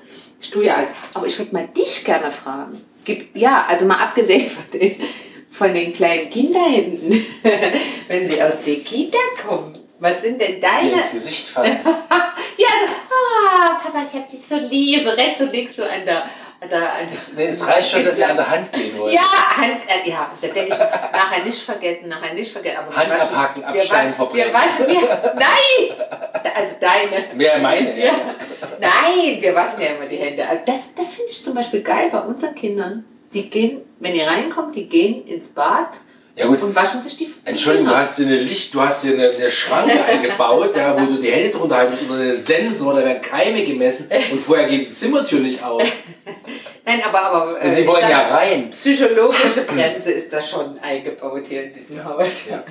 [0.71, 0.91] alles.
[1.15, 4.97] Aber ich würde mal dich gerne fragen, Gib, ja, also mal abgesehen von den,
[5.51, 7.25] von den kleinen Kinderhänden,
[8.09, 10.93] wenn sie aus der Kita kommen, was sind denn deine...
[10.93, 11.81] ins Gesicht fassen.
[12.59, 16.05] Ja, so, ah, Papa, ich hab dich so lieb, so rechts und links so an
[16.05, 16.29] der...
[16.71, 16.81] Der
[17.37, 19.13] Nee, es reicht schon, dass ihr an der Hand gehen wollt.
[19.15, 22.77] ja, Hand, äh, ja, da denke ich, nachher nicht vergessen, nachher nicht vergessen.
[22.79, 24.47] Aber Hand waschen- abhaken, abschneiden, verbrennen.
[24.47, 25.01] Wir waschen, wir,
[25.35, 25.97] nein!
[26.45, 27.25] Da- Also deine.
[27.35, 27.99] Wer meine?
[28.05, 28.13] Ja.
[28.81, 30.47] Nein, wir waschen ja immer die Hände.
[30.49, 33.05] Also das das finde ich zum Beispiel geil bei unseren Kindern.
[33.33, 35.89] Die gehen, wenn die reinkommen, die gehen ins Bad
[36.43, 36.63] Ja, gut.
[36.63, 38.05] und waschen sich die Entschuldigung, du Finger.
[38.05, 41.31] hast dir eine Licht, du hast dir eine, eine Schranke eingebaut, ja, wo du die
[41.31, 44.93] Hände drunter halten musst, oder einen Sensor, da werden Keime gemessen und vorher geht die
[44.95, 45.83] Zimmertür nicht auf.
[46.85, 48.71] Nein, aber, aber Also sie wollen sag- ja rein.
[48.71, 52.43] Psychologische Bremse ist da schon eingebaut hier in diesem Haus.
[52.51, 52.63] Ja.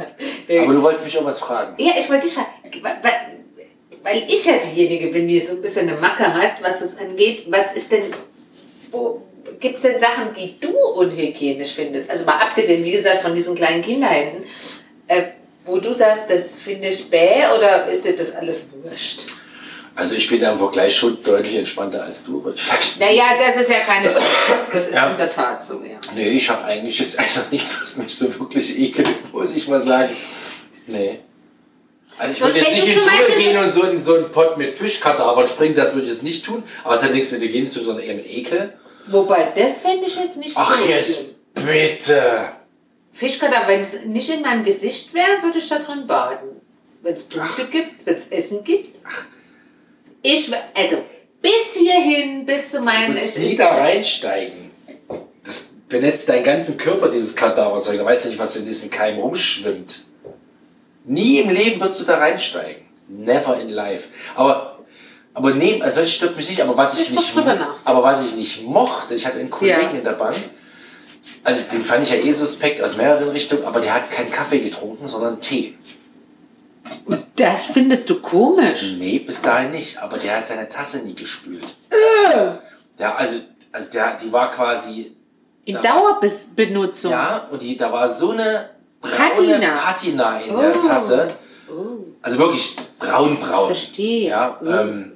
[0.64, 1.76] Aber du wolltest mich auch was fragen.
[1.82, 2.48] Ja, ich wollte dich fragen,
[2.82, 3.00] weil,
[4.04, 7.46] weil ich ja diejenige bin, die so ein bisschen eine Macke hat, was das angeht.
[7.48, 8.04] Was ist denn,
[8.92, 9.22] wo
[9.62, 12.10] gibt es denn Sachen, die du unhygienisch findest?
[12.10, 14.44] Also mal abgesehen, wie gesagt, von diesen kleinen Kinderhänden,
[15.08, 15.24] äh,
[15.66, 19.22] wo du sagst, das finde ich bäh oder ist dir das alles wurscht?
[19.96, 22.42] Also ich bin da im Vergleich schon deutlich entspannter als du.
[23.00, 24.14] Naja, das ist ja keine,
[24.74, 25.12] das ist Ja.
[25.12, 26.00] in der Tat so, ja.
[26.16, 29.80] Nee, ich habe eigentlich jetzt einfach nichts, was mich so wirklich ekelt, muss ich mal
[29.80, 30.12] sagen.
[30.88, 31.20] Nee.
[32.18, 34.58] Also ich würde jetzt nicht in Dschungel Beispiel gehen und so in so einen Pott
[34.58, 36.64] mit Fischkadavern springen, das würde ich jetzt nicht tun.
[36.84, 38.74] Aber es hat nichts mit Hygiene zu tun, sondern eher mit Ekel.
[39.08, 41.36] Wobei, das fände ich jetzt nicht Ach so jetzt, schlimm.
[41.66, 42.24] bitte.
[43.14, 46.62] Fischkadaver, wenn es nicht in meinem Gesicht wäre, würde ich da drin baden.
[47.02, 48.90] Wenn es Punkte gibt, wenn es Essen gibt.
[50.22, 50.98] Ich, wär- also,
[51.42, 53.16] bis hierhin, bis zu Du meinen...
[53.16, 54.72] willst ich- nie da reinsteigen.
[55.44, 57.98] Das benetzt deinen ganzen Körper, dieses Kadaverzeug.
[57.98, 60.04] Da weißt du nicht, was in diesen Keim rumschwimmt.
[61.04, 62.86] Nie im Leben würdest du da reinsteigen.
[63.08, 64.08] Never in life.
[64.36, 64.71] Aber,
[65.34, 66.62] aber nee, also das stört mich nicht.
[66.62, 67.38] Aber was ich, Ich nicht,
[67.86, 69.90] aber was ich nicht mochte, ich hatte einen Kollegen Ja.
[69.92, 70.36] in der Bank,
[71.44, 74.60] Also den fand ich ja eh suspekt aus mehreren Richtungen, aber der hat keinen Kaffee
[74.60, 75.76] getrunken, sondern Tee.
[77.36, 78.84] Das findest du komisch.
[79.00, 81.66] Nee, bis dahin nicht, aber der hat seine Tasse nie gespült.
[83.00, 83.34] Ja, also,
[83.72, 85.16] also der, die war quasi,
[85.66, 87.12] In Dauerbenutzung.
[87.12, 88.70] ja, und die, da war so eine
[89.00, 89.76] braune Patina.
[89.76, 90.88] Patina in der Oh.
[90.88, 91.32] Tasse.
[92.22, 93.68] Also wirklich braun-braun.
[93.68, 94.30] Verstehe.
[94.30, 95.11] Ja, ähm,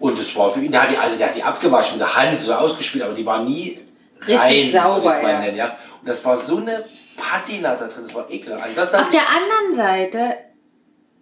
[0.00, 2.16] und es war für ihn, der hat die, also der hat die abgewaschen mit der
[2.16, 3.78] Hand, so ausgespielt, aber die war nie
[4.26, 5.38] Richtig rein, sauber, ja.
[5.40, 5.66] nennen, ja.
[6.00, 6.84] Und das war so eine
[7.16, 8.64] Patina da drin, das war ekelhaft.
[8.64, 10.34] Also das, das, Auf der anderen Seite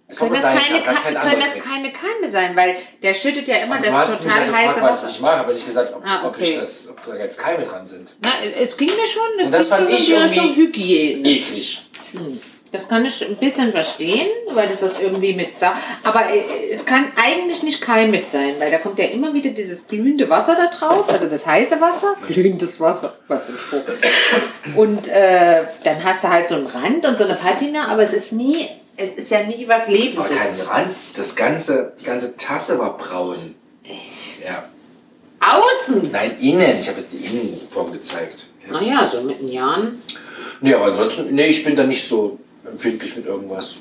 [0.09, 3.47] das können das, sein keine, Ke- kein können das keine Keime sein, weil der schüttet
[3.47, 4.17] ja immer das total
[4.47, 5.09] gefragt, heiße was Wasser.
[5.11, 6.57] ich mag, aber nicht gesagt, ob, Ah, ob, ich okay.
[6.61, 8.15] das, ob da jetzt Keime dran sind.
[8.23, 11.29] Na, es ging mir schon, das, Und das fand ich Richtung irgendwie- Hygiene.
[11.29, 11.83] Eklig.
[12.71, 16.85] Das kann ich ein bisschen verstehen, weil das was irgendwie mit Sa Aber äh, es
[16.85, 20.67] kann eigentlich nicht keimig sein, weil da kommt ja immer wieder dieses glühende Wasser da
[20.67, 22.15] drauf, also das heiße Wasser.
[22.27, 23.81] Glühendes Wasser, was für ein Spruch.
[24.77, 28.13] Und äh, dann hast du halt so einen Rand und so eine Patina, aber es
[28.13, 30.39] ist nie, es ist ja nie was Es war Lebendes.
[30.39, 33.55] kein Rand, das ganze, die ganze Tasse war braun.
[34.45, 34.65] Ja.
[35.41, 36.11] Außen!
[36.13, 36.81] Nein, innen.
[36.81, 38.49] Ich habe jetzt die Innenform gezeigt.
[38.67, 38.73] Ja.
[38.75, 40.03] Naja, so mit den Jahren.
[40.61, 42.39] Nee, aber ansonsten, nee, ich bin da nicht so
[42.71, 43.77] empfindlich mit irgendwas.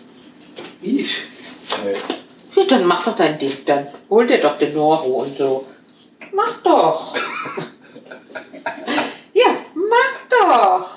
[0.81, 1.23] Ich.
[1.83, 1.93] Nee.
[2.55, 5.65] Ja, dann mach doch dein Ding, dann hol dir doch den Noro und so.
[6.33, 7.13] Mach doch.
[9.33, 10.89] ja, mach doch.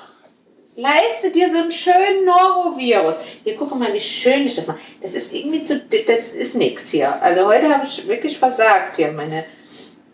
[0.75, 3.17] Leiste dir so einen schönen Norovirus.
[3.43, 4.79] Hier, guck mal, wie schön ich das mache.
[5.01, 7.21] Das ist irgendwie zu, das ist nichts hier.
[7.21, 9.11] Also heute habe ich wirklich versagt hier.
[9.11, 9.43] Meine,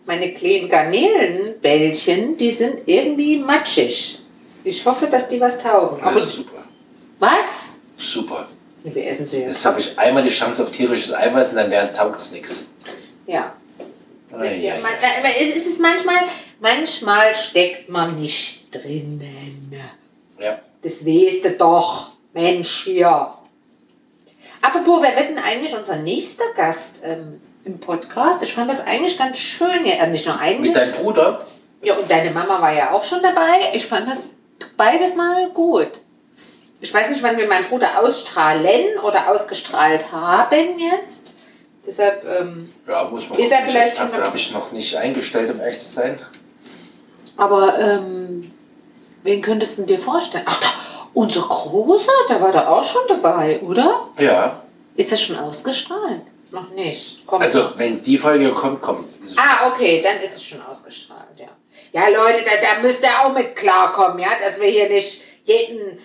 [0.04, 4.18] meine kleinen Garnelenbällchen, die sind irgendwie matschig.
[4.64, 5.98] Ich hoffe, dass die was taugen.
[6.00, 6.64] Das Aber ist super.
[7.18, 7.67] was?
[7.98, 8.46] Super.
[8.84, 9.52] Wir essen sie jetzt.
[9.54, 12.66] Jetzt habe ich einmal die Chance auf tierisches Eiweiß und dann taugt es nichts.
[13.26, 13.52] Ja.
[14.36, 16.16] Ei, Ja, aber es ist manchmal,
[16.60, 19.74] manchmal steckt man nicht drinnen.
[20.38, 20.58] Ja.
[20.82, 23.32] Das weißt du doch, Mensch hier.
[24.62, 28.42] Apropos, wer wird denn eigentlich unser nächster Gast ähm, im Podcast?
[28.42, 29.84] Ich fand das eigentlich ganz schön.
[29.84, 30.72] Ja, nicht nur eigentlich.
[30.72, 31.44] Mit deinem Bruder?
[31.82, 33.70] Ja, und deine Mama war ja auch schon dabei.
[33.72, 34.28] Ich fand das
[34.76, 35.88] beides mal gut.
[36.80, 41.34] Ich weiß nicht, wann wir meinen Bruder ausstrahlen oder ausgestrahlt haben jetzt.
[41.86, 45.50] Deshalb, ähm, Ja, muss man Ist er vielleicht habe schon- hab ich noch nicht eingestellt,
[45.52, 46.18] um echt zu sein.
[47.36, 48.52] aber ähm,
[49.22, 50.44] wen könntest du dir vorstellen?
[50.46, 50.66] Ach, da,
[51.14, 54.06] unser Großer, der war da auch schon dabei, oder?
[54.18, 54.60] Ja.
[54.96, 56.22] Ist das schon ausgestrahlt?
[56.50, 57.26] Noch nicht.
[57.26, 57.78] Kommt Also, noch.
[57.78, 59.06] wenn die Folge kommt, kommt.
[59.36, 61.46] Ah, okay, dann ist es schon ausgestrahlt, ja.
[61.92, 65.98] Ja, Leute, da, da müsst ihr auch mit klarkommen, ja, dass wir hier nicht jeden,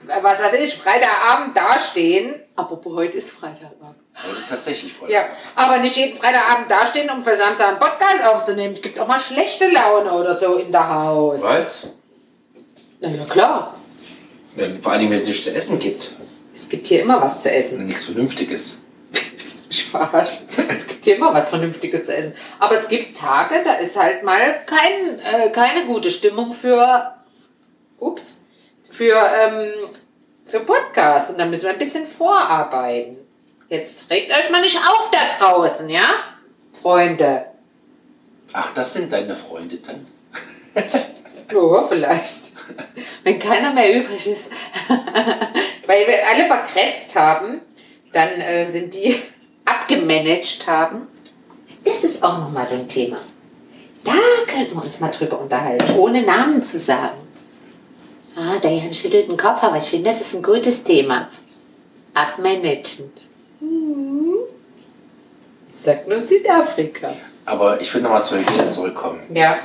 [0.00, 2.34] was weiß ich, Freitagabend dastehen.
[2.54, 3.96] Apropos, heute ist Freitagabend.
[4.14, 5.12] Das ist tatsächlich Folge.
[5.12, 8.74] Ja, aber nicht jeden Freitagabend dastehen, um für Samstag einen Podcast aufzunehmen.
[8.74, 11.42] Es gibt auch mal schlechte Laune oder so in der Haus.
[11.42, 11.86] Was?
[13.00, 13.74] Na ja, klar.
[14.56, 16.12] Ja, vor allem, wenn es nichts zu essen gibt.
[16.54, 17.86] Es gibt hier immer was zu essen.
[17.86, 18.78] Nichts Vernünftiges.
[19.68, 20.42] Ich verarscht.
[20.56, 22.34] Es gibt hier immer was Vernünftiges zu essen.
[22.58, 27.14] Aber es gibt Tage, da ist halt mal kein, äh, keine gute Stimmung für,
[27.98, 28.38] ups,
[28.96, 29.90] für, ähm,
[30.44, 31.30] für Podcast.
[31.30, 33.18] Und da müssen wir ein bisschen vorarbeiten.
[33.68, 36.06] Jetzt regt euch mal nicht auf da draußen, ja?
[36.80, 37.46] Freunde.
[38.52, 40.06] Ach, das sind deine Freunde dann?
[41.52, 42.54] Ja, vielleicht.
[43.22, 44.50] Wenn keiner mehr übrig ist.
[45.86, 47.60] Weil wir alle verkretzt haben,
[48.12, 49.16] dann äh, sind die
[49.64, 51.06] abgemanagt haben.
[51.84, 53.18] Das ist auch nochmal so ein Thema.
[54.02, 54.12] Da
[54.52, 57.25] könnten wir uns mal drüber unterhalten, ohne Namen zu sagen.
[58.36, 61.28] Ah, der Jan schüttelt den Kopf, aber ich finde, das ist ein gutes Thema.
[62.14, 63.10] Abmanagen.
[63.60, 64.34] Hm.
[65.70, 67.14] Ich sag nur Südafrika.
[67.46, 69.20] Aber ich will nochmal zur Hygiene zurückkommen.
[69.32, 69.56] Ja.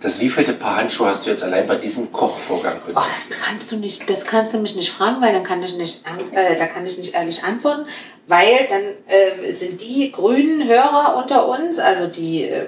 [0.00, 3.30] Das wievielte Paar Handschuhe hast du jetzt allein bei diesem Kochvorgang Oh, benutzt?
[3.30, 6.02] das kannst du nicht, das kannst du mich nicht fragen, weil dann kann ich nicht,
[6.04, 7.86] ernst- äh, da kann ich nicht ehrlich antworten,
[8.26, 12.66] weil dann äh, sind die grünen Hörer unter uns, also die äh,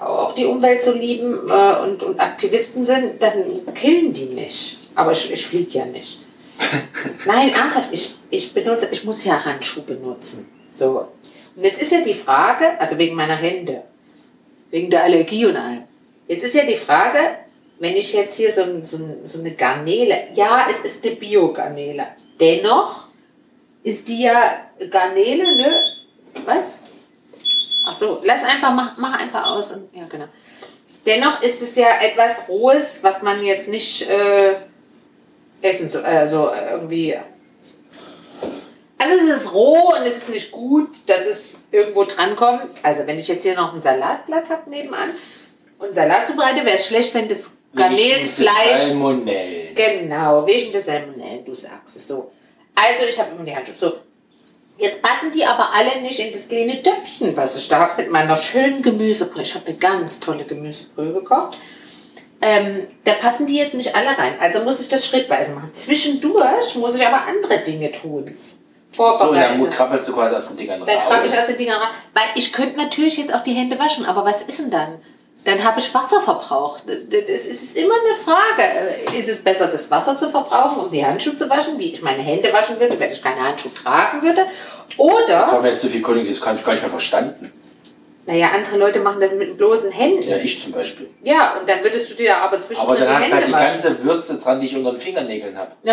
[0.00, 4.78] auch die Umwelt so lieben äh, und, und Aktivisten sind, dann killen die mich.
[4.94, 6.18] Aber ich, ich fliege ja nicht.
[7.26, 10.48] Nein, ernsthaft, ich, ich benutze, ich muss ja Handschuhe benutzen.
[10.74, 11.08] So.
[11.56, 13.82] Und jetzt ist ja die Frage, also wegen meiner Hände,
[14.70, 15.84] wegen der Allergie und allem.
[16.26, 17.18] Jetzt ist ja die Frage,
[17.78, 22.06] wenn ich jetzt hier so, so, so eine Garnele, ja, es ist eine Bio-Garnele.
[22.38, 23.06] Dennoch
[23.82, 25.84] ist die ja Garnele, ne?
[26.44, 26.78] Was?
[27.88, 29.70] Ach so, lass einfach, mach, mach einfach aus.
[29.70, 30.26] Und, ja, genau.
[31.06, 34.56] Dennoch ist es ja etwas Rohes, was man jetzt nicht äh,
[35.62, 36.04] essen soll.
[36.04, 37.16] Also irgendwie.
[38.98, 42.62] Also es ist roh und es ist nicht gut, dass es irgendwo drankommt.
[42.82, 45.10] Also wenn ich jetzt hier noch ein Salatblatt habe nebenan
[45.78, 48.78] und Salat zubereite, wäre es schlecht, wenn das Garnelenfleisch.
[48.78, 49.74] Salmonellen.
[49.74, 52.32] Genau, wegen der Salmonellen, du sagst es so.
[52.74, 53.76] Also ich habe immer die Handschuhe.
[53.78, 53.92] So,
[54.78, 58.10] jetzt passen die aber alle nicht in das kleine Töpfchen, was ich da habe mit
[58.10, 59.42] meiner schönen Gemüsebrühe.
[59.42, 61.56] Ich habe eine ganz tolle Gemüsebrühe gekocht.
[62.40, 64.34] Ähm, da passen die jetzt nicht alle rein.
[64.40, 65.70] Also muss ich das schrittweise machen.
[65.74, 68.36] Zwischendurch muss ich aber andere Dinge tun.
[68.96, 71.40] So, dann krabbelst du quasi aus den Dingern Dann krabbe ich raus.
[71.40, 71.94] aus den Dingern raus.
[72.14, 74.98] Weil ich könnte natürlich jetzt auch die Hände waschen, aber was ist denn dann?
[75.44, 76.82] Dann habe ich Wasser verbraucht.
[76.86, 79.16] Das ist immer eine Frage.
[79.16, 82.22] Ist es besser, das Wasser zu verbrauchen, um die Handschuhe zu waschen, wie ich meine
[82.22, 84.44] Hände waschen würde, wenn ich keine Handschuhe tragen würde?
[84.46, 87.52] Das war Oder, mir jetzt zu viel König, das habe ich gar nicht mehr verstanden.
[88.26, 90.28] naja, andere Leute machen das mit bloßen Händen.
[90.28, 91.08] Ja, ich zum Beispiel.
[91.22, 93.52] Ja, und dann würdest du dir aber zwischendurch Aber dann die hast du halt die
[93.52, 93.82] waschen.
[93.82, 95.70] ganze Würze dran, die ich unter den Fingernägeln habe.
[95.84, 95.86] Oh,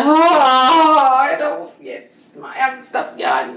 [1.39, 2.35] hör auf jetzt.
[2.37, 3.55] Mal ernsthaft, Jan.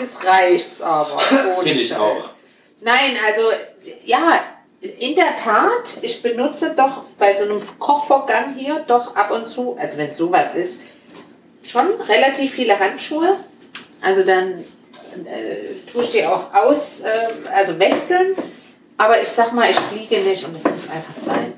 [0.00, 1.18] Jetzt reicht's aber.
[1.18, 2.28] Finde ich auch.
[2.80, 3.42] Nein, also,
[4.04, 4.40] ja,
[4.80, 9.76] in der Tat, ich benutze doch bei so einem Kochvorgang hier doch ab und zu,
[9.76, 10.82] also wenn sowas ist,
[11.66, 13.36] schon relativ viele Handschuhe.
[14.00, 14.64] Also dann
[15.24, 18.36] äh, tue ich die auch aus, äh, also wechseln.
[18.96, 21.54] Aber ich sag mal, ich fliege nicht und es muss einfach sein.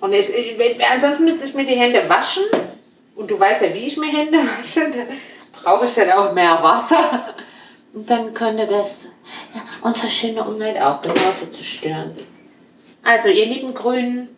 [0.00, 2.44] Und ich, ich, ansonsten müsste ich mir die Hände waschen.
[3.14, 4.80] Und du weißt ja, wie ich mir Hände wasche.
[4.80, 7.34] Da brauche ich dann auch mehr Wasser.
[7.92, 9.08] Und dann könnte das
[9.82, 12.16] unsere schöne Umwelt auch genauso zerstören.
[13.04, 14.36] Also, ihr lieben Grünen,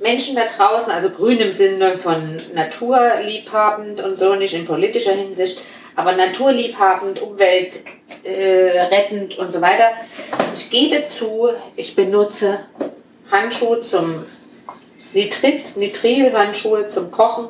[0.00, 5.60] Menschen da draußen, also grün im Sinne von naturliebhabend und so, nicht in politischer Hinsicht,
[5.96, 7.84] aber naturliebhabend, umweltrettend
[8.24, 9.92] äh, und so weiter.
[10.54, 12.60] Ich gebe zu, ich benutze
[13.30, 14.24] Handschuhe zum
[15.12, 17.48] Nitrit, Nitrilhandschuhe zum Kochen.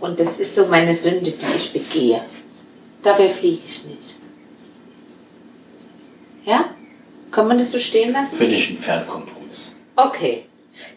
[0.00, 2.22] Und das ist so meine Sünde, die ich begehe.
[3.02, 4.09] Dafür fliege ich nicht.
[6.44, 6.64] Ja?
[7.30, 8.36] Kann man das so stehen lassen?
[8.36, 9.76] Finde ich einen Fernkompromiss.
[9.96, 10.46] Okay.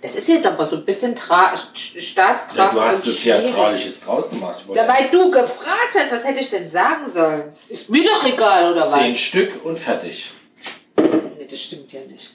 [0.02, 2.58] Das ist jetzt aber so ein bisschen tra staatstragend.
[2.58, 4.64] Ja, du hast so theatralisch jetzt draus gemacht.
[4.74, 7.54] Ja, weil du gefragt hast, was hätte ich denn sagen sollen?
[7.70, 8.94] Ist mir doch egal, oder was?
[8.94, 10.32] Zehn Stück und fertig.
[10.98, 12.32] Nee, das stimmt ja nicht.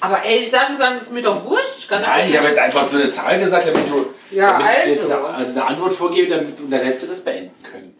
[0.00, 1.88] Aber ehrlich sagen, sagen, ist mir doch wurscht.
[1.88, 4.98] Kann Nein, ich habe jetzt einfach so eine Zahl gesagt, damit du Ja, damit ich
[4.98, 5.26] dir also.
[5.26, 7.96] eine, eine Antwort vorgebe, damit, und dann hättest du das beenden können.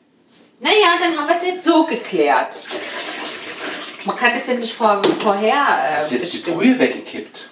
[0.61, 2.49] Naja, dann haben wir es jetzt so geklärt.
[4.05, 6.59] Man kann das ja nicht vor, vorher äh, Hast jetzt die bestimmen.
[6.59, 7.49] Brühe weggekippt?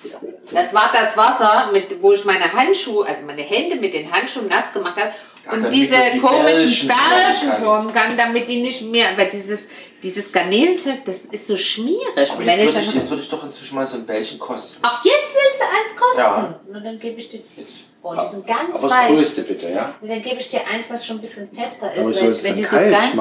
[0.51, 4.49] Das war das Wasser, mit, wo ich meine Handschuhe, also meine Hände mit den Handschuhen
[4.49, 5.13] nass gemacht habe.
[5.49, 9.71] Ach, und diese die komischen Bällchen Bällchen formen kann, damit die nicht mehr, weil dieses,
[10.03, 11.99] dieses Garnelenzeug, das ist so schmierig.
[12.17, 14.39] Aber Und jetzt wenn würde ich jetzt würd ich doch inzwischen mal so ein Bällchen
[14.39, 14.81] kosten.
[14.83, 16.19] ach, jetzt willst du eins kosten?
[16.21, 16.61] Ja.
[16.71, 17.85] Na, dann gebe ich dir, Jetzt.
[18.03, 19.09] oh, die sind ganz Aber das weich.
[19.09, 19.95] Größte bitte, ja?
[20.03, 22.01] Dann gebe ich dir eins, was schon ein bisschen fester ist.
[22.01, 23.15] Aber ich weil- soll es wenn dann die so kalt, ganz, ich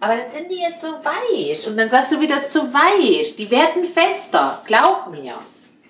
[0.00, 1.66] aber dann sind die jetzt so weich.
[1.66, 3.34] Und dann sagst du wieder, zu weich.
[3.36, 4.62] Die werden fester.
[4.64, 5.34] Glaub mir.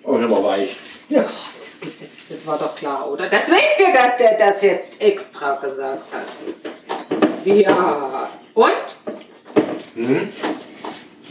[0.03, 0.77] Oh, aber weich.
[1.09, 2.03] Ja, das gibt's.
[2.27, 3.29] Das war doch klar, oder?
[3.29, 7.45] Das wisst ihr, dass der das jetzt extra gesagt hat.
[7.45, 8.29] Ja.
[8.53, 8.71] Und?
[9.95, 10.29] Hm?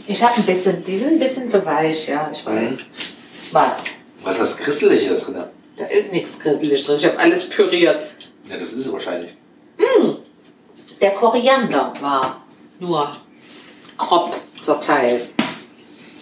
[0.07, 2.77] Ich habe ein bisschen, die sind ein bisschen zu weich, ja, ich weiß.
[3.51, 3.85] Was?
[4.23, 5.43] Was ist das Christeliche da drin?
[5.77, 6.97] Da ist nichts grisselig drin.
[6.97, 7.99] Ich habe alles püriert.
[8.45, 9.31] Ja, das ist es wahrscheinlich.
[11.01, 12.41] Der Koriander war
[12.79, 13.11] nur
[13.97, 15.29] grob zerteilt.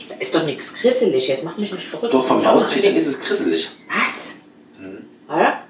[0.10, 1.28] Da ist doch nichts grisselig.
[1.28, 2.14] Jetzt mach mich nicht verrückt.
[2.14, 3.70] Doch, vom Hausfeeling ist es christlich.
[3.88, 4.36] Was?
[5.30, 5.64] Ja?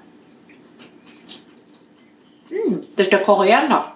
[2.48, 3.94] Hm, das ist der Koriander.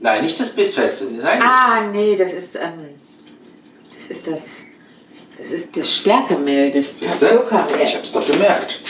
[0.00, 1.08] Nein, nicht das Bissfeste.
[1.22, 2.88] Ah, nee, das ist, ähm,
[3.94, 4.42] das ist das,
[5.38, 6.96] das ist das Stärkemehl, das?
[6.96, 7.86] Tapioca-Mehl.
[7.86, 8.80] Ich hab's doch gemerkt.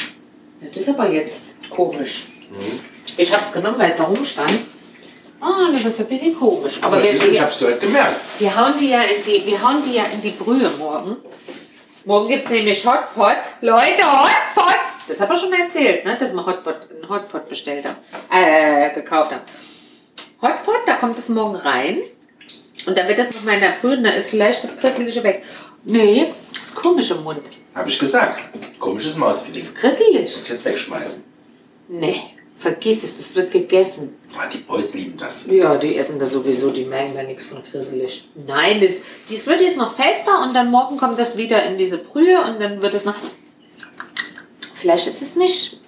[0.63, 2.29] Ja, das ist aber jetzt komisch.
[3.19, 4.61] Ich hab's genommen, weil es da rumstand.
[5.43, 6.79] Ah, das ist ein bisschen komisch.
[6.81, 8.15] Aber Aber wir, ich hab's direkt gemerkt.
[8.39, 11.17] wir, hauen die ja in die, wir hauen die ja in die Brühe morgen.
[12.05, 13.37] Morgen gibt's nämlich Hotpot.
[13.61, 14.77] Leute, Hotpot!
[15.09, 16.17] Das habe ich schon erzählt, ne?
[16.17, 17.97] dass wir Hotpot, einen Hotpot bestellt haben.
[18.31, 19.43] Äh, gekauft haben.
[20.41, 21.99] Hotpot, da kommt es morgen rein.
[22.87, 25.43] Und dann wird das nochmal in der Brühe, da ist vielleicht das Köstliche weg.
[25.85, 27.41] Nee, das ist komisch im Mund.
[27.75, 28.41] Hab ich gesagt.
[28.79, 29.75] Komisches Mausfeeling.
[29.75, 30.35] Köstlich.
[30.37, 31.25] Das jetzt wegschmeißen.
[31.89, 32.23] Nee,
[32.63, 34.17] vergiss es, das wird gegessen.
[34.39, 35.47] Ah, die Boys lieben das.
[35.49, 38.29] Ja, die essen das sowieso, die merken da nichts von grisselig.
[38.47, 41.99] Nein, das, das wird jetzt noch fester und dann morgen kommt das wieder in diese
[41.99, 43.15] Brühe und dann wird es noch.
[44.75, 45.81] Vielleicht ist es nicht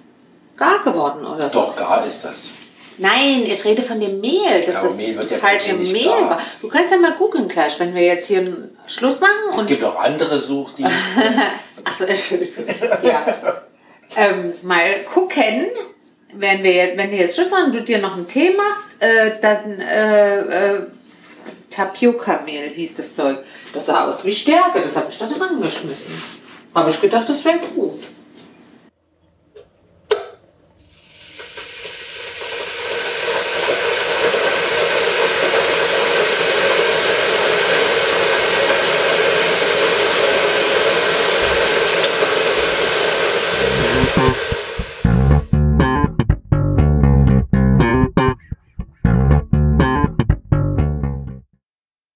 [0.55, 1.59] gar geworden oder so.
[1.59, 2.51] Doch, gar ist das.
[2.97, 6.05] Nein, ich rede von dem Mehl, dass Ja, aber das, Mehl das ja falsche Mehl
[6.05, 6.29] gar.
[6.29, 6.41] war.
[6.61, 9.67] Du kannst ja mal googeln gleich, wenn wir jetzt hier einen Schluss machen Es und
[9.67, 10.95] gibt auch andere Suchdienste.
[11.83, 12.65] Achso, Entschuldigung.
[13.03, 13.25] Ja.
[14.15, 15.67] ähm, mal gucken,
[16.37, 19.79] wenn, wir wenn du jetzt Schluss machen, du dir noch einen Tee machst, äh, dann
[19.79, 20.79] äh, äh,
[21.69, 23.39] Tapioca-Mehl hieß das Zeug.
[23.73, 26.13] Das sah aus wie Stärke, das habe ich da dran geschmissen.
[26.73, 28.03] Habe ich gedacht, das wäre gut.